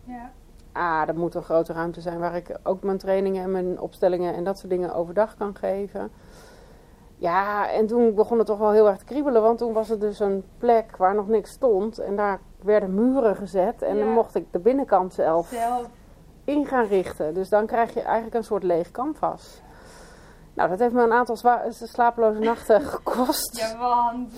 ja 0.05 0.33
ah, 0.75 1.09
er 1.09 1.19
moet 1.19 1.35
een 1.35 1.43
grote 1.43 1.73
ruimte 1.73 2.01
zijn 2.01 2.19
waar 2.19 2.37
ik 2.37 2.59
ook 2.63 2.83
mijn 2.83 2.99
trainingen 2.99 3.43
en 3.43 3.51
mijn 3.51 3.81
opstellingen 3.81 4.35
en 4.35 4.45
dat 4.45 4.59
soort 4.59 4.71
dingen 4.71 4.95
overdag 4.95 5.37
kan 5.37 5.57
geven. 5.57 6.11
Ja, 7.17 7.71
en 7.71 7.87
toen 7.87 8.15
begon 8.15 8.39
het 8.39 8.47
toch 8.47 8.59
wel 8.59 8.73
heel 8.73 8.89
erg 8.89 8.99
te 8.99 9.05
kriebelen, 9.05 9.43
want 9.43 9.59
toen 9.59 9.73
was 9.73 9.91
er 9.91 9.99
dus 9.99 10.21
een 10.21 10.45
plek 10.59 10.97
waar 10.97 11.15
nog 11.15 11.29
niks 11.29 11.51
stond 11.51 11.99
en 11.99 12.17
daar 12.17 12.41
werden 12.63 12.95
muren 12.95 13.37
gezet 13.37 13.83
en 13.83 13.99
dan 13.99 14.09
mocht 14.09 14.35
ik 14.35 14.47
de 14.51 14.59
binnenkant 14.59 15.15
zelf, 15.15 15.47
zelf 15.47 15.89
in 16.45 16.67
gaan 16.67 16.87
richten. 16.87 17.35
Dus 17.35 17.49
dan 17.49 17.67
krijg 17.67 17.95
je 17.95 18.01
eigenlijk 18.01 18.35
een 18.35 18.45
soort 18.45 18.63
leeg 18.63 18.91
canvas. 18.91 19.63
Nou, 20.55 20.69
dat 20.69 20.79
heeft 20.79 20.93
me 20.95 21.03
een 21.03 21.13
aantal 21.13 21.37
slapeloze 21.69 22.41
nachten 22.41 22.81
gekost. 22.95 23.57
Ja, 23.57 23.79
want 23.79 24.33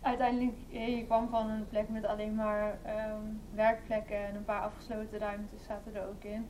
uiteindelijk, 0.00 0.56
je 0.68 1.04
kwam 1.06 1.28
van 1.28 1.50
een 1.50 1.66
plek 1.68 1.88
met 1.88 2.06
alleen 2.06 2.34
maar 2.34 2.78
um, 2.86 3.40
werkplekken 3.54 4.26
en 4.26 4.34
een 4.34 4.44
paar 4.44 4.62
afgesloten 4.62 5.18
ruimtes 5.18 5.64
zaten 5.68 5.94
er 5.94 6.08
ook 6.08 6.22
in. 6.22 6.48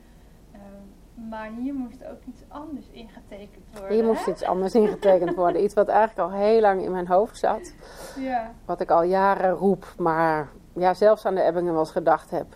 Um, 0.54 1.30
maar 1.30 1.50
hier 1.58 1.74
moest 1.74 2.04
ook 2.04 2.24
iets 2.24 2.42
anders 2.48 2.86
ingetekend 2.90 3.64
worden. 3.72 3.96
Hier 3.96 4.04
moest 4.04 4.26
iets 4.26 4.44
anders 4.44 4.74
ingetekend 4.74 5.34
worden. 5.34 5.62
Iets 5.62 5.74
wat 5.74 5.88
eigenlijk 5.88 6.30
al 6.30 6.38
heel 6.38 6.60
lang 6.60 6.82
in 6.82 6.92
mijn 6.92 7.06
hoofd 7.06 7.38
zat. 7.38 7.74
Ja. 8.16 8.50
Wat 8.64 8.80
ik 8.80 8.90
al 8.90 9.02
jaren 9.02 9.50
roep, 9.50 9.94
maar 9.98 10.48
ja, 10.72 10.94
zelfs 10.94 11.26
aan 11.26 11.34
de 11.34 11.42
Ebbingen 11.42 11.72
wel 11.72 11.80
eens 11.80 11.90
gedacht 11.90 12.30
heb. 12.30 12.46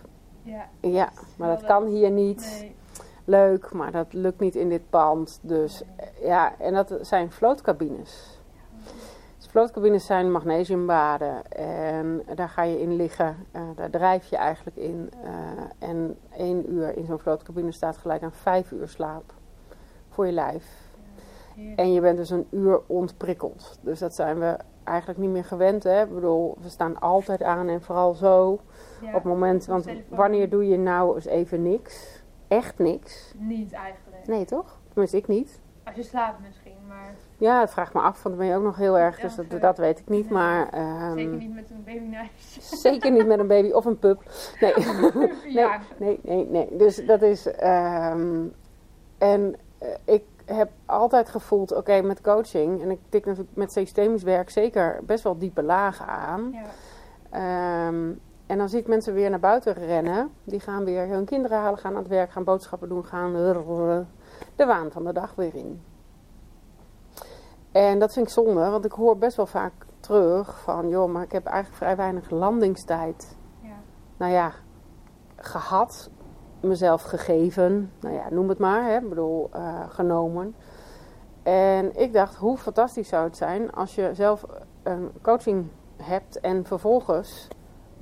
Ja, 0.43 0.65
ja 0.81 1.09
maar 1.37 1.49
dat, 1.49 1.59
dat 1.59 1.69
kan 1.69 1.85
hier 1.85 2.11
niet. 2.11 2.57
Nee 2.59 2.76
leuk, 3.27 3.73
maar 3.73 3.91
dat 3.91 4.13
lukt 4.13 4.39
niet 4.39 4.55
in 4.55 4.69
dit 4.69 4.89
pand. 4.89 5.39
Dus 5.41 5.83
ja, 6.21 6.59
en 6.59 6.73
dat 6.73 6.97
zijn 7.01 7.31
vlootcabines. 7.31 8.39
Dus 9.37 9.47
vlootcabines 9.47 10.05
zijn 10.05 10.31
magnesiumbaden 10.31 11.51
en 11.51 12.23
daar 12.35 12.49
ga 12.49 12.63
je 12.63 12.81
in 12.81 12.95
liggen. 12.95 13.35
Uh, 13.55 13.61
daar 13.75 13.89
drijf 13.89 14.29
je 14.29 14.35
eigenlijk 14.35 14.77
in. 14.77 15.09
Uh, 15.23 15.89
en 15.89 16.17
één 16.37 16.73
uur 16.73 16.97
in 16.97 17.05
zo'n 17.05 17.19
vlootcabine 17.19 17.71
staat 17.71 17.97
gelijk 17.97 18.23
aan 18.23 18.31
vijf 18.31 18.71
uur 18.71 18.87
slaap 18.87 19.33
voor 20.09 20.25
je 20.25 20.31
lijf. 20.31 20.85
En 21.75 21.93
je 21.93 22.01
bent 22.01 22.17
dus 22.17 22.29
een 22.29 22.47
uur 22.49 22.81
ontprikkeld. 22.87 23.79
Dus 23.81 23.99
dat 23.99 24.15
zijn 24.15 24.39
we 24.39 24.57
eigenlijk 24.83 25.19
niet 25.19 25.29
meer 25.29 25.43
gewend. 25.43 25.83
Hè? 25.83 26.03
Ik 26.03 26.13
bedoel, 26.13 26.57
we 26.61 26.69
staan 26.69 26.99
altijd 26.99 27.43
aan 27.43 27.67
en 27.67 27.81
vooral 27.81 28.13
zo. 28.13 28.49
op 29.01 29.13
het 29.13 29.23
moment, 29.23 29.65
want 29.65 29.87
wanneer 30.09 30.49
doe 30.49 30.67
je 30.67 30.77
nou 30.77 31.15
eens 31.15 31.25
even 31.25 31.61
niks? 31.61 32.16
Echt 32.47 32.79
niks. 32.79 33.33
Niet 33.37 33.73
eigenlijk. 33.73 34.27
Nee, 34.27 34.45
toch? 34.45 34.79
Tenminste, 34.89 35.17
ik 35.17 35.27
niet. 35.27 35.59
Als 35.83 35.95
je 35.95 36.03
slaapt 36.03 36.39
misschien, 36.39 36.77
maar... 36.87 37.15
Ja, 37.37 37.59
het 37.59 37.71
vraagt 37.71 37.93
me 37.93 37.99
af, 37.99 38.23
want 38.23 38.35
dan 38.35 38.37
ben 38.37 38.47
je 38.47 38.55
ook 38.55 38.63
nog 38.63 38.77
heel 38.77 38.97
erg, 38.97 39.19
dus 39.19 39.35
dat, 39.35 39.61
dat 39.61 39.77
weet 39.77 39.99
ik 39.99 40.09
niet. 40.09 40.29
Maar, 40.29 40.73
um, 41.09 41.17
zeker 41.17 41.37
niet 41.37 41.53
met 41.53 41.69
een 41.69 41.83
babyneisje. 41.83 42.61
Zeker 42.61 43.11
niet 43.11 43.27
met 43.27 43.39
een 43.39 43.47
baby 43.47 43.71
of 43.71 43.85
een 43.85 43.99
pup. 43.99 44.23
Nee, 44.59 44.73
nee, 45.99 46.19
nee, 46.23 46.45
nee, 46.45 46.77
Dus 46.77 47.05
dat 47.05 47.21
is. 47.21 47.45
Um, 47.45 48.53
en 49.17 49.55
uh, 49.83 49.87
ik 50.05 50.23
heb 50.45 50.69
altijd 50.85 51.29
gevoeld, 51.29 51.75
oké, 51.75 52.01
met 52.01 52.21
coaching, 52.21 52.81
en 52.81 52.91
ik 52.91 52.99
tik 53.09 53.25
natuurlijk 53.25 53.55
met 53.55 53.71
systemisch 53.71 54.23
werk 54.23 54.49
zeker 54.49 54.99
best 55.03 55.23
wel 55.23 55.37
diepe 55.37 55.63
lagen 55.63 56.07
aan. 56.07 56.51
Ja. 57.31 57.87
Um, 57.87 58.19
en 58.47 58.57
dan 58.57 58.69
zie 58.69 58.79
ik 58.79 58.87
mensen 58.87 59.13
weer 59.13 59.29
naar 59.29 59.39
buiten 59.39 59.73
rennen. 59.73 60.29
Die 60.43 60.59
gaan 60.59 60.85
weer 60.85 61.07
hun 61.07 61.25
kinderen 61.25 61.57
halen, 61.57 61.79
gaan 61.79 61.91
aan 61.91 62.01
het 62.01 62.07
werk, 62.07 62.31
gaan 62.31 62.43
boodschappen 62.43 62.89
doen, 62.89 63.05
gaan 63.05 63.33
de 64.55 64.65
waan 64.65 64.91
van 64.91 65.03
de 65.03 65.13
dag 65.13 65.35
weer 65.35 65.55
in. 65.55 65.81
En 67.71 67.99
dat 67.99 68.13
vind 68.13 68.25
ik 68.25 68.33
zonde, 68.33 68.69
want 68.69 68.85
ik 68.85 68.91
hoor 68.91 69.17
best 69.17 69.37
wel 69.37 69.45
vaak 69.45 69.73
terug 69.99 70.59
van, 70.59 70.89
joh, 70.89 71.11
maar 71.11 71.23
ik 71.23 71.31
heb 71.31 71.45
eigenlijk 71.45 71.77
vrij 71.77 71.95
weinig 71.95 72.29
landingstijd. 72.29 73.35
Ja. 73.61 73.75
Nou 74.17 74.31
ja, 74.31 74.51
gehad, 75.35 76.09
mezelf 76.59 77.01
gegeven, 77.01 77.91
nou 77.99 78.15
ja, 78.15 78.29
noem 78.29 78.49
het 78.49 78.57
maar, 78.57 78.83
hè, 78.83 78.97
ik 78.97 79.09
bedoel, 79.09 79.49
uh, 79.55 79.83
genomen. 79.89 80.55
En 81.43 81.99
ik 81.99 82.13
dacht, 82.13 82.35
hoe 82.35 82.57
fantastisch 82.57 83.07
zou 83.07 83.23
het 83.23 83.37
zijn 83.37 83.71
als 83.71 83.95
je 83.95 84.09
zelf 84.13 84.45
een 84.83 85.11
coaching 85.21 85.67
hebt 85.97 86.39
en 86.39 86.65
vervolgens 86.65 87.47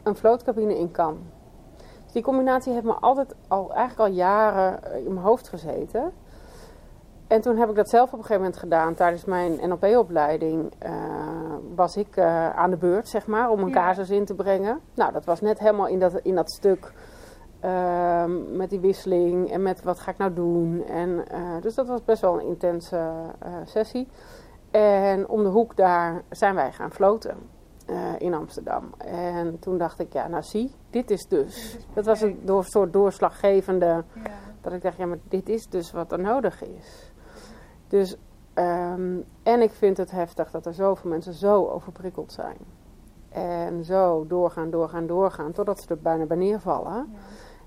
een 0.05 0.15
vlootcabine 0.15 0.77
in 0.77 0.91
kan. 0.91 1.17
Dus 2.03 2.13
die 2.13 2.24
combinatie 2.24 2.74
heeft 2.74 2.85
me 2.85 2.93
altijd 2.93 3.35
al, 3.47 3.74
eigenlijk 3.74 4.09
al 4.09 4.15
jaren 4.15 4.83
eh, 4.83 5.05
in 5.05 5.13
mijn 5.13 5.25
hoofd 5.25 5.50
gezeten. 5.50 6.12
En 7.27 7.41
toen 7.41 7.57
heb 7.57 7.69
ik 7.69 7.75
dat 7.75 7.89
zelf 7.89 8.05
op 8.05 8.19
een 8.19 8.25
gegeven 8.25 8.41
moment 8.41 8.59
gedaan. 8.59 8.93
Tijdens 8.93 9.25
mijn 9.25 9.59
NLP-opleiding 9.69 10.74
uh, 10.85 10.91
was 11.75 11.97
ik 11.97 12.15
uh, 12.17 12.50
aan 12.50 12.69
de 12.69 12.77
beurt, 12.77 13.07
zeg 13.07 13.27
maar, 13.27 13.50
om 13.50 13.59
een 13.59 13.67
ja. 13.67 13.74
casus 13.74 14.09
in 14.09 14.25
te 14.25 14.33
brengen. 14.33 14.79
Nou, 14.93 15.12
dat 15.12 15.25
was 15.25 15.41
net 15.41 15.59
helemaal 15.59 15.88
in 15.88 16.00
dat, 16.00 16.13
in 16.24 16.35
dat 16.35 16.51
stuk 16.51 16.93
uh, 17.63 18.24
met 18.51 18.69
die 18.69 18.79
wisseling 18.79 19.51
en 19.51 19.62
met 19.62 19.83
wat 19.83 20.00
ga 20.00 20.12
ik 20.12 20.17
nou 20.17 20.33
doen. 20.33 20.85
En, 20.85 21.25
dus 21.62 21.75
dat 21.75 21.88
was 21.88 22.03
best 22.03 22.21
wel 22.21 22.39
een 22.39 22.45
intense 22.45 23.12
sessie. 23.63 24.07
En 24.71 25.27
om 25.27 25.43
de 25.43 25.50
hoek 25.50 25.75
daar 25.75 26.24
zijn 26.29 26.55
wij 26.55 26.71
gaan 26.71 26.91
floten. 26.91 27.54
In 28.17 28.33
Amsterdam. 28.33 28.93
En 28.97 29.59
toen 29.59 29.77
dacht 29.77 29.99
ik, 29.99 30.13
ja, 30.13 30.27
nou 30.27 30.43
zie, 30.43 30.71
dit 30.89 31.11
is 31.11 31.27
dus. 31.27 31.77
Dat 31.93 32.05
was 32.05 32.21
een 32.21 32.39
door, 32.43 32.63
soort 32.63 32.93
doorslaggevende. 32.93 34.03
Ja. 34.13 34.31
Dat 34.61 34.73
ik 34.73 34.81
dacht, 34.81 34.97
ja, 34.97 35.05
maar 35.05 35.17
dit 35.27 35.49
is 35.49 35.67
dus 35.67 35.91
wat 35.91 36.11
er 36.11 36.19
nodig 36.19 36.63
is. 36.63 37.11
Dus, 37.87 38.17
um, 38.53 39.25
en 39.43 39.61
ik 39.61 39.71
vind 39.71 39.97
het 39.97 40.11
heftig 40.11 40.51
dat 40.51 40.65
er 40.65 40.73
zoveel 40.73 41.09
mensen 41.09 41.33
zo 41.33 41.65
overprikkeld 41.65 42.31
zijn. 42.31 42.57
En 43.29 43.83
zo 43.83 44.27
doorgaan, 44.27 44.69
doorgaan, 44.69 45.07
doorgaan, 45.07 45.51
totdat 45.51 45.81
ze 45.81 45.89
er 45.89 45.99
bijna 45.99 46.25
bij 46.25 46.37
neervallen. 46.37 46.93
Ja. 46.93 47.19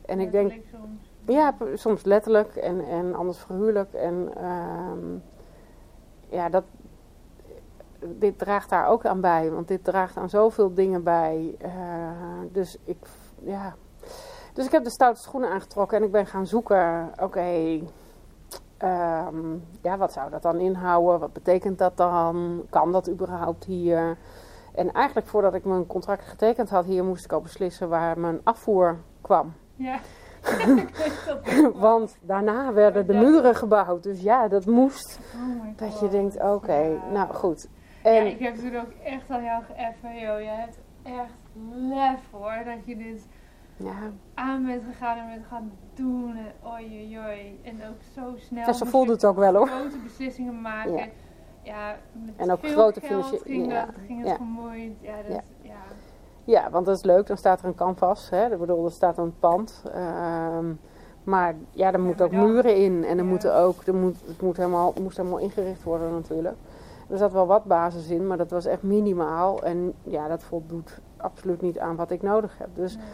En 0.07 0.21
ik 0.21 0.31
denk, 0.31 0.53
soms. 0.71 1.13
ja, 1.27 1.55
soms 1.75 2.05
letterlijk 2.05 2.57
en, 2.57 2.85
en 2.85 3.15
anders 3.15 3.39
verhuurlijk. 3.39 3.93
En 3.93 4.45
um, 4.45 5.23
ja, 6.31 6.49
dat, 6.49 6.65
dit 8.01 8.39
draagt 8.39 8.71
daar 8.71 8.89
ook 8.89 9.07
aan 9.07 9.21
bij, 9.21 9.51
want 9.51 9.69
dit 9.69 9.85
draagt 9.85 10.17
aan 10.17 10.29
zoveel 10.29 10.75
dingen 10.75 11.03
bij. 11.03 11.57
Uh, 11.63 11.71
dus 12.53 12.79
ik, 12.85 13.07
ja. 13.43 13.75
Dus 14.53 14.67
ik 14.67 14.73
heb 14.73 14.85
de 14.85 14.91
stoute 14.91 15.21
schoenen 15.21 15.51
aangetrokken 15.51 15.99
en 15.99 16.05
ik 16.05 16.13
ben 16.13 16.27
gaan 16.27 16.47
zoeken. 16.47 17.11
Oké, 17.13 17.23
okay, 17.23 17.89
Um, 18.85 19.65
ja, 19.83 19.97
wat 19.97 20.13
zou 20.13 20.31
dat 20.31 20.43
dan 20.43 20.59
inhouden? 20.59 21.21
Wat 21.21 21.33
betekent 21.33 21.79
dat 21.79 21.97
dan? 21.97 22.63
Kan 22.71 22.93
dat 22.93 23.11
überhaupt 23.11 23.65
hier? 23.65 24.17
En 24.75 24.93
eigenlijk 24.93 25.27
voordat 25.27 25.55
ik 25.55 25.65
mijn 25.65 25.87
contract 25.87 26.25
getekend 26.25 26.71
had 26.71 26.85
hier, 26.85 27.05
moest 27.05 27.25
ik 27.25 27.33
al 27.33 27.41
beslissen 27.41 27.89
waar 27.89 28.19
mijn 28.19 28.41
afvoer 28.45 28.97
kwam. 29.21 29.53
Ja. 29.75 29.99
Want 31.75 32.17
daarna 32.21 32.73
werden 32.73 33.07
de 33.07 33.13
muren 33.13 33.55
gebouwd. 33.55 34.03
Dus 34.03 34.21
ja, 34.21 34.49
dat 34.49 34.67
moest. 34.67 35.19
Oh 35.35 35.67
dat 35.77 36.01
je 36.01 36.09
denkt, 36.09 36.41
oké, 36.43 37.01
nou 37.13 37.35
goed. 37.35 37.69
En 38.03 38.15
ja, 38.15 38.21
ik 38.21 38.39
heb 38.39 38.55
toen 38.55 38.77
ook 38.77 38.93
echt 39.05 39.31
al 39.31 39.41
jou 39.41 39.63
geëffen, 39.65 40.19
joh. 40.19 40.41
Je 40.41 40.47
hebt 40.47 40.79
echt 41.03 41.35
lef 41.71 42.21
hoor, 42.31 42.63
dat 42.65 42.85
je 42.85 42.97
dit 42.97 43.27
ja. 43.77 43.93
aan 44.35 44.67
bent 44.67 44.83
gegaan 44.85 45.19
en 45.19 45.29
bent 45.29 45.47
gaan 45.47 45.73
doen. 45.95 46.37
En 46.37 46.71
oi, 46.71 47.19
oi, 47.27 47.61
En 47.63 47.75
ook 47.89 48.03
zo 48.15 48.35
snel. 48.37 48.67
Ja, 48.67 48.73
ze 48.73 48.87
voelde 48.87 49.13
het 49.13 49.25
ook 49.25 49.37
wel 49.37 49.55
hoor. 49.55 49.69
Grote 49.69 49.99
beslissingen 49.99 50.61
maken. 50.61 50.97
Ja, 50.97 51.07
ja 51.63 51.97
met 52.13 52.35
en 52.37 52.51
ook 52.51 52.61
veel 52.61 52.73
grote 52.73 53.01
geld 53.01 53.41
ging, 53.45 53.73
ja. 53.73 53.85
dat, 53.85 53.95
ging 54.07 54.25
het 54.25 54.37
gemoeid. 54.37 54.93
Ja, 55.01 55.17
dat, 55.29 55.43
ja. 55.63 55.75
ja. 56.45 56.71
want 56.71 56.87
dat 56.87 56.97
is 56.97 57.03
leuk. 57.03 57.27
Dan 57.27 57.37
staat 57.37 57.61
er 57.61 57.67
een 57.67 57.75
canvas. 57.75 58.31
Hè. 58.31 58.53
Ik 58.53 58.59
bedoel, 58.59 58.85
er 58.85 58.91
staat 58.91 59.19
een 59.19 59.39
pand. 59.39 59.83
Um, 60.57 60.81
maar 61.25 61.55
ja, 61.71 61.93
er 61.93 62.01
moeten 62.01 62.25
ook 62.25 62.33
muren 62.33 62.77
in. 62.77 63.05
En 63.05 63.19
er 63.19 63.25
moeten 63.25 63.55
ook, 63.55 63.87
er 63.87 63.95
moet, 63.95 64.17
het 64.27 64.41
moet 64.41 64.57
helemaal, 64.57 64.95
moest 65.01 65.17
helemaal 65.17 65.39
ingericht 65.39 65.83
worden 65.83 66.13
natuurlijk. 66.13 66.57
Er 67.09 67.19
zat 67.19 67.33
wel 67.33 67.47
wat 67.47 67.65
basis 67.65 68.11
in, 68.11 68.27
maar 68.27 68.37
dat 68.37 68.51
was 68.51 68.65
echt 68.65 68.83
minimaal. 68.83 69.63
En 69.63 69.95
ja, 70.03 70.29
dat 70.29 70.43
voldoet 70.43 71.01
absoluut 71.17 71.61
niet 71.61 71.79
aan 71.79 71.97
wat 71.97 72.11
ik 72.11 72.23
nodig 72.23 72.59
heb. 72.59 72.69
Dus... 72.75 72.97
Nee 72.97 73.05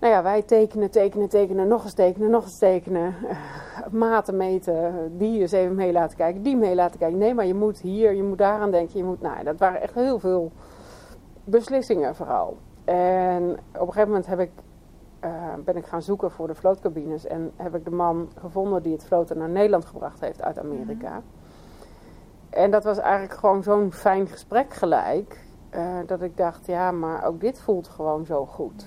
nou 0.00 0.12
ja, 0.12 0.22
wij 0.22 0.42
tekenen, 0.42 0.90
tekenen, 0.90 1.28
tekenen, 1.28 1.68
nog 1.68 1.84
eens 1.84 1.94
tekenen, 1.94 2.30
nog 2.30 2.42
eens 2.42 2.58
tekenen. 2.58 3.14
Maten 3.90 4.36
meten, 4.36 5.12
die 5.18 5.40
eens 5.40 5.52
even 5.52 5.74
mee 5.74 5.92
laten 5.92 6.16
kijken, 6.16 6.42
die 6.42 6.56
mee 6.56 6.74
laten 6.74 6.98
kijken. 6.98 7.18
Nee, 7.18 7.34
maar 7.34 7.46
je 7.46 7.54
moet 7.54 7.80
hier, 7.80 8.14
je 8.14 8.22
moet 8.22 8.38
daaraan 8.38 8.70
denken, 8.70 8.98
je 8.98 9.04
moet... 9.04 9.20
Nou, 9.20 9.44
dat 9.44 9.58
waren 9.58 9.80
echt 9.80 9.94
heel 9.94 10.18
veel 10.18 10.52
beslissingen 11.44 12.14
vooral. 12.14 12.56
En 12.84 13.42
op 13.74 13.86
een 13.86 13.92
gegeven 13.92 14.08
moment 14.08 14.26
heb 14.26 14.38
ik, 14.38 14.50
uh, 15.24 15.30
ben 15.64 15.76
ik 15.76 15.86
gaan 15.86 16.02
zoeken 16.02 16.30
voor 16.30 16.46
de 16.46 16.54
vlootcabines. 16.54 17.26
En 17.26 17.50
heb 17.56 17.74
ik 17.74 17.84
de 17.84 17.90
man 17.90 18.28
gevonden 18.38 18.82
die 18.82 18.92
het 18.92 19.04
vloten 19.04 19.38
naar 19.38 19.48
Nederland 19.48 19.84
gebracht 19.84 20.20
heeft 20.20 20.42
uit 20.42 20.58
Amerika. 20.58 21.10
Mhm. 21.10 21.35
En 22.56 22.70
dat 22.70 22.84
was 22.84 22.98
eigenlijk 22.98 23.40
gewoon 23.40 23.62
zo'n 23.62 23.92
fijn 23.92 24.26
gesprek 24.26 24.74
gelijk. 24.74 25.44
Uh, 25.74 25.98
dat 26.06 26.22
ik 26.22 26.36
dacht, 26.36 26.66
ja, 26.66 26.90
maar 26.90 27.24
ook 27.24 27.40
dit 27.40 27.60
voelt 27.60 27.88
gewoon 27.88 28.24
zo 28.24 28.46
goed. 28.46 28.86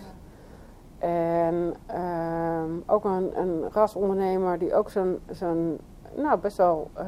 En 0.99 1.75
uh, 1.93 2.63
ook 2.85 3.03
een, 3.05 3.39
een 3.39 3.71
rasondernemer 3.71 4.59
die 4.59 4.73
ook 4.73 4.89
zijn, 4.89 5.17
zijn 5.29 5.77
nou, 6.15 6.39
best 6.39 6.57
wel 6.57 6.89
uh, 6.97 7.01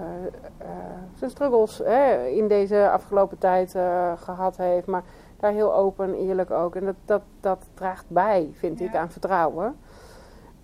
uh, 0.62 0.68
zijn 1.14 1.32
struggles 1.32 1.78
hè, 1.78 2.26
in 2.26 2.48
deze 2.48 2.90
afgelopen 2.90 3.38
tijd 3.38 3.72
gehad 4.16 4.58
heeft. 4.58 4.88
Maar 4.88 5.04
daar 5.40 5.52
heel 5.52 5.76
open 5.76 6.06
en 6.06 6.16
eerlijk 6.16 6.52
ook. 6.52 6.76
En 6.76 6.86
dat, 6.86 6.96
dat, 7.06 7.22
dat 7.40 7.70
draagt 7.74 8.06
bij, 8.08 8.50
vind 8.54 8.80
ja. 8.80 8.86
ik, 8.86 8.96
aan 8.96 9.12
vertrouwen. 9.12 9.76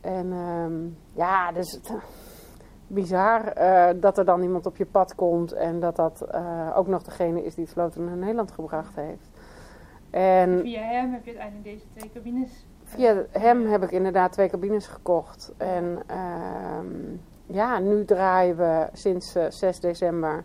En 0.02 0.32
um, 0.32 0.98
ja, 1.14 1.52
dus 1.52 1.80
bizar 2.88 3.54
dat 4.00 4.18
er 4.18 4.26
dan 4.26 4.42
iemand 4.42 4.66
op 4.66 4.78
je 4.78 4.86
pad 4.86 5.16
komt. 5.16 5.52
En 5.52 5.80
dat 5.80 5.96
dat 5.96 6.28
ook 6.76 6.88
nog 6.88 7.04
degene 7.04 7.46
is 7.46 7.56
die 7.56 7.64
het 7.64 7.74
vloot 7.74 7.96
naar 7.96 8.18
Nederland 8.18 8.52
gebracht 8.52 8.96
heeft. 8.96 9.30
En 10.10 10.60
via 10.60 10.82
hem 10.82 11.12
heb 11.12 11.26
je 11.26 11.30
uiteindelijk 11.30 11.64
deze 11.64 11.86
twee 11.94 12.12
cabines 12.14 12.66
Via 12.88 13.26
hem 13.32 13.66
heb 13.66 13.84
ik 13.84 13.92
inderdaad 13.92 14.32
twee 14.32 14.50
cabines 14.50 14.88
gekocht. 14.88 15.54
En 15.58 16.00
uh, 16.12 16.80
ja, 17.46 17.80
nu 17.80 18.06
draaien 18.06 18.58
we 18.58 18.88
sinds 18.94 19.36
uh, 19.36 19.46
eh, 19.46 19.52
6 19.52 19.80
december 19.80 20.44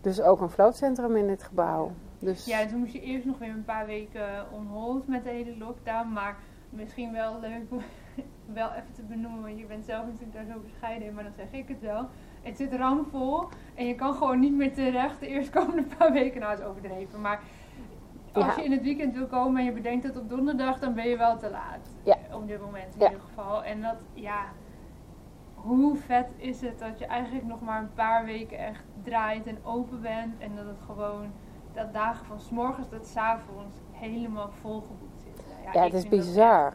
dus 0.00 0.20
ook 0.20 0.40
een 0.40 0.50
vlootcentrum 0.50 1.16
in 1.16 1.26
dit 1.26 1.42
gebouw. 1.42 1.92
Dus 2.18 2.44
ja, 2.44 2.66
toen 2.66 2.78
moest 2.78 2.92
je 2.92 3.00
eerst 3.00 3.24
nog 3.24 3.38
weer 3.38 3.48
een 3.48 3.64
paar 3.64 3.86
weken 3.86 4.46
on 4.52 4.66
hold 4.66 5.08
met 5.08 5.24
de 5.24 5.30
hele 5.30 5.56
lockdown. 5.58 6.12
Maar 6.12 6.36
misschien 6.70 7.12
wel 7.12 7.40
leuk 7.40 7.82
wel 8.60 8.72
even 8.72 8.92
te 8.92 9.02
benoemen. 9.02 9.42
Want 9.42 9.58
je 9.58 9.66
bent 9.66 9.84
zelf 9.84 10.06
natuurlijk 10.06 10.32
daar 10.32 10.54
zo 10.54 10.60
bescheiden 10.60 11.08
in, 11.08 11.14
maar 11.14 11.24
dan 11.24 11.32
zeg 11.32 11.52
ik 11.52 11.68
het 11.68 11.80
wel. 11.80 12.08
Het 12.42 12.56
zit 12.56 12.72
ramvol 12.72 13.48
en 13.74 13.86
je 13.86 13.94
kan 13.94 14.14
gewoon 14.14 14.40
niet 14.40 14.54
meer 14.54 14.74
terecht 14.74 15.20
de 15.20 15.26
eerstkomende 15.26 15.82
paar 15.98 16.12
weken. 16.12 16.40
Nou, 16.40 16.52
is 16.52 16.64
overdreven. 16.64 17.20
Maar 17.20 17.40
als 18.32 18.54
je 18.54 18.64
in 18.64 18.72
het 18.72 18.82
weekend 18.82 19.14
wil 19.14 19.26
komen 19.26 19.58
en 19.58 19.64
je 19.64 19.72
bedenkt 19.72 20.04
het 20.04 20.16
op 20.16 20.28
donderdag, 20.28 20.78
dan 20.78 20.94
ben 20.94 21.08
je 21.08 21.16
wel 21.16 21.38
te 21.38 21.50
laat. 21.50 21.88
Ja. 22.02 22.16
Op 22.32 22.46
dit 22.46 22.60
moment 22.60 22.94
in 22.94 23.02
ieder 23.02 23.20
geval. 23.20 23.64
En 23.64 23.82
dat, 23.82 24.04
ja, 24.14 24.44
hoe 25.54 25.96
vet 25.96 26.28
is 26.36 26.60
het 26.60 26.78
dat 26.78 26.98
je 26.98 27.06
eigenlijk 27.06 27.46
nog 27.46 27.60
maar 27.60 27.80
een 27.80 27.94
paar 27.94 28.24
weken 28.24 28.58
echt 28.58 28.84
draait 29.02 29.46
en 29.46 29.58
open 29.64 30.00
bent. 30.00 30.38
En 30.38 30.56
dat 30.56 30.66
het 30.66 30.80
gewoon, 30.86 31.32
dat 31.72 31.92
dagen 31.92 32.26
van 32.26 32.40
s 32.40 32.50
morgens 32.50 32.88
tot 32.88 33.06
s 33.06 33.16
avonds 33.16 33.78
helemaal 33.92 34.50
volgeboekt. 34.50 35.07
Ja, 35.72 35.82
het 35.82 35.94
is 35.94 36.08
bizar. 36.08 36.72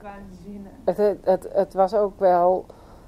Het, 0.85 0.97
het, 0.97 1.17
het, 1.23 1.47
het 1.53 1.73
was 1.73 1.93
ook 1.93 2.19
wel 2.19 2.65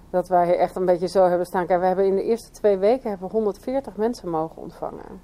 dat 0.09 0.27
wij 0.27 0.57
echt 0.57 0.75
een 0.75 0.85
beetje 0.85 1.07
zo 1.07 1.27
hebben 1.27 1.45
staan. 1.45 1.65
Kijk, 1.65 1.79
we 1.79 1.85
hebben 1.85 2.05
in 2.05 2.15
de 2.15 2.23
eerste 2.23 2.51
twee 2.51 2.77
weken 2.77 3.09
hebben 3.09 3.29
140 3.29 3.95
mensen 3.95 4.29
mogen 4.29 4.61
ontvangen. 4.61 5.21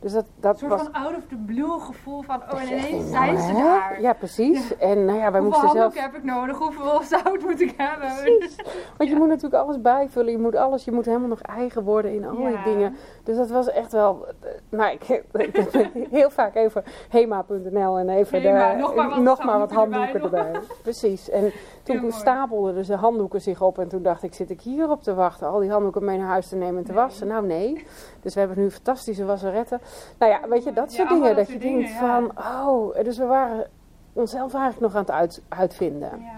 Dus 0.00 0.12
dat, 0.12 0.24
dat 0.40 0.52
een 0.52 0.58
soort 0.58 0.70
was 0.70 0.82
van 0.82 0.92
out 0.92 1.16
of 1.16 1.26
the 1.28 1.36
blue 1.36 1.80
gevoel 1.80 2.22
van, 2.22 2.42
oh 2.52 2.60
en 2.60 2.66
ineens 2.66 3.10
zijn 3.10 3.34
nou, 3.34 3.46
ze 3.46 3.52
hè? 3.52 3.62
daar. 3.62 4.00
Ja, 4.00 4.12
precies. 4.12 4.76
En 4.76 5.04
nou 5.04 5.18
ja, 5.18 5.30
wij 5.30 5.40
Hoeveel 5.40 5.42
moesten 5.42 5.60
zelf... 5.60 5.72
handdoeken 5.72 6.02
heb 6.02 6.14
ik 6.14 6.24
nodig? 6.24 6.58
Hoeveel 6.58 7.02
zout 7.18 7.40
moet 7.40 7.60
ik 7.60 7.74
hebben? 7.76 8.08
Precies. 8.22 8.56
Want 8.98 9.10
je 9.10 9.16
moet 9.16 9.28
natuurlijk 9.28 9.62
alles 9.62 9.80
bijvullen. 9.80 10.32
Je 10.32 10.38
moet 10.38 10.56
alles, 10.56 10.84
je 10.84 10.92
moet 10.92 11.04
helemaal 11.04 11.28
nog 11.28 11.40
eigen 11.40 11.82
worden 11.82 12.14
in 12.14 12.24
al 12.26 12.36
die 12.36 12.62
dingen. 12.64 12.96
Dus 13.24 13.36
dat 13.36 13.50
was 13.50 13.70
echt 13.70 13.92
wel... 13.92 14.26
Nou, 14.68 14.92
ik, 14.92 15.08
ik 15.32 15.56
heb 15.56 15.94
heel 16.10 16.30
vaak 16.30 16.54
even 16.54 16.84
hema.nl 17.08 17.98
en 17.98 18.08
even 18.08 18.40
Hema, 18.40 18.72
de, 18.72 18.78
nog 18.78 18.94
maar 18.94 19.08
wat 19.08 19.18
nog 19.18 19.44
maar 19.44 19.58
wat 19.58 19.72
erbij 19.72 20.12
erbij. 20.12 20.52
Precies. 20.82 21.30
En 21.30 21.52
toen 21.86 22.12
stapelden 22.12 22.74
dus 22.74 22.86
de 22.86 22.96
handdoeken 22.96 23.40
zich 23.40 23.62
op. 23.62 23.78
En 23.78 23.88
toen 23.88 24.02
dacht 24.02 24.22
ik, 24.22 24.34
zit 24.34 24.50
ik 24.50 24.60
hierop 24.60 25.02
te 25.02 25.14
wachten? 25.14 25.48
Al 25.48 25.60
die 25.60 25.70
handdoeken 25.70 26.04
mee 26.04 26.18
naar 26.18 26.28
huis 26.28 26.48
te 26.48 26.56
nemen 26.56 26.76
en 26.76 26.84
te 26.84 26.92
Nee. 26.92 27.00
wassen? 27.00 27.26
Nou, 27.26 27.46
nee. 27.46 27.84
Dus 28.20 28.34
we 28.34 28.40
hebben 28.40 28.58
nu 28.58 28.70
fantastische 28.70 29.24
wasseretten. 29.24 29.80
Nou 30.18 30.32
ja, 30.32 30.48
weet 30.48 30.64
je, 30.64 30.72
dat 30.72 30.92
soort 30.92 31.08
dingen. 31.08 31.26
dat 31.26 31.36
Dat 31.36 31.48
je 31.48 31.58
denkt 31.58 31.90
van, 31.90 32.30
oh... 32.38 32.94
Dus 33.02 33.18
we 33.18 33.24
waren 33.24 33.66
onszelf 34.12 34.54
eigenlijk 34.54 34.80
nog 34.80 34.94
aan 34.94 35.00
het 35.00 35.10
uit, 35.10 35.42
uitvinden. 35.48 36.10
Ja. 36.20 36.32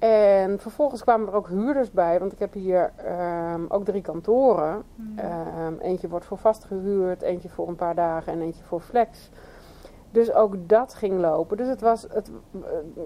En 0.00 0.58
vervolgens 0.60 1.02
kwamen 1.02 1.28
er 1.28 1.34
ook 1.34 1.48
huurders 1.48 1.90
bij, 1.90 2.18
want 2.18 2.32
ik 2.32 2.38
heb 2.38 2.52
hier 2.52 2.92
ehm, 2.96 3.60
ook 3.68 3.84
drie 3.84 4.02
kantoren. 4.02 4.82
Hmm. 4.94 5.18
Ehm, 5.18 5.74
eentje 5.80 6.08
wordt 6.08 6.24
voor 6.24 6.38
vast 6.38 6.64
gehuurd, 6.64 7.22
eentje 7.22 7.48
voor 7.48 7.68
een 7.68 7.76
paar 7.76 7.94
dagen 7.94 8.32
en 8.32 8.40
eentje 8.40 8.64
voor 8.64 8.80
flex. 8.80 9.30
Dus 10.10 10.32
ook 10.32 10.68
dat 10.68 10.94
ging 10.94 11.20
lopen. 11.20 11.56
Dus 11.56 11.68
het 11.68 11.80
was 11.80 12.02
het, 12.02 12.30
eh, 12.52 12.60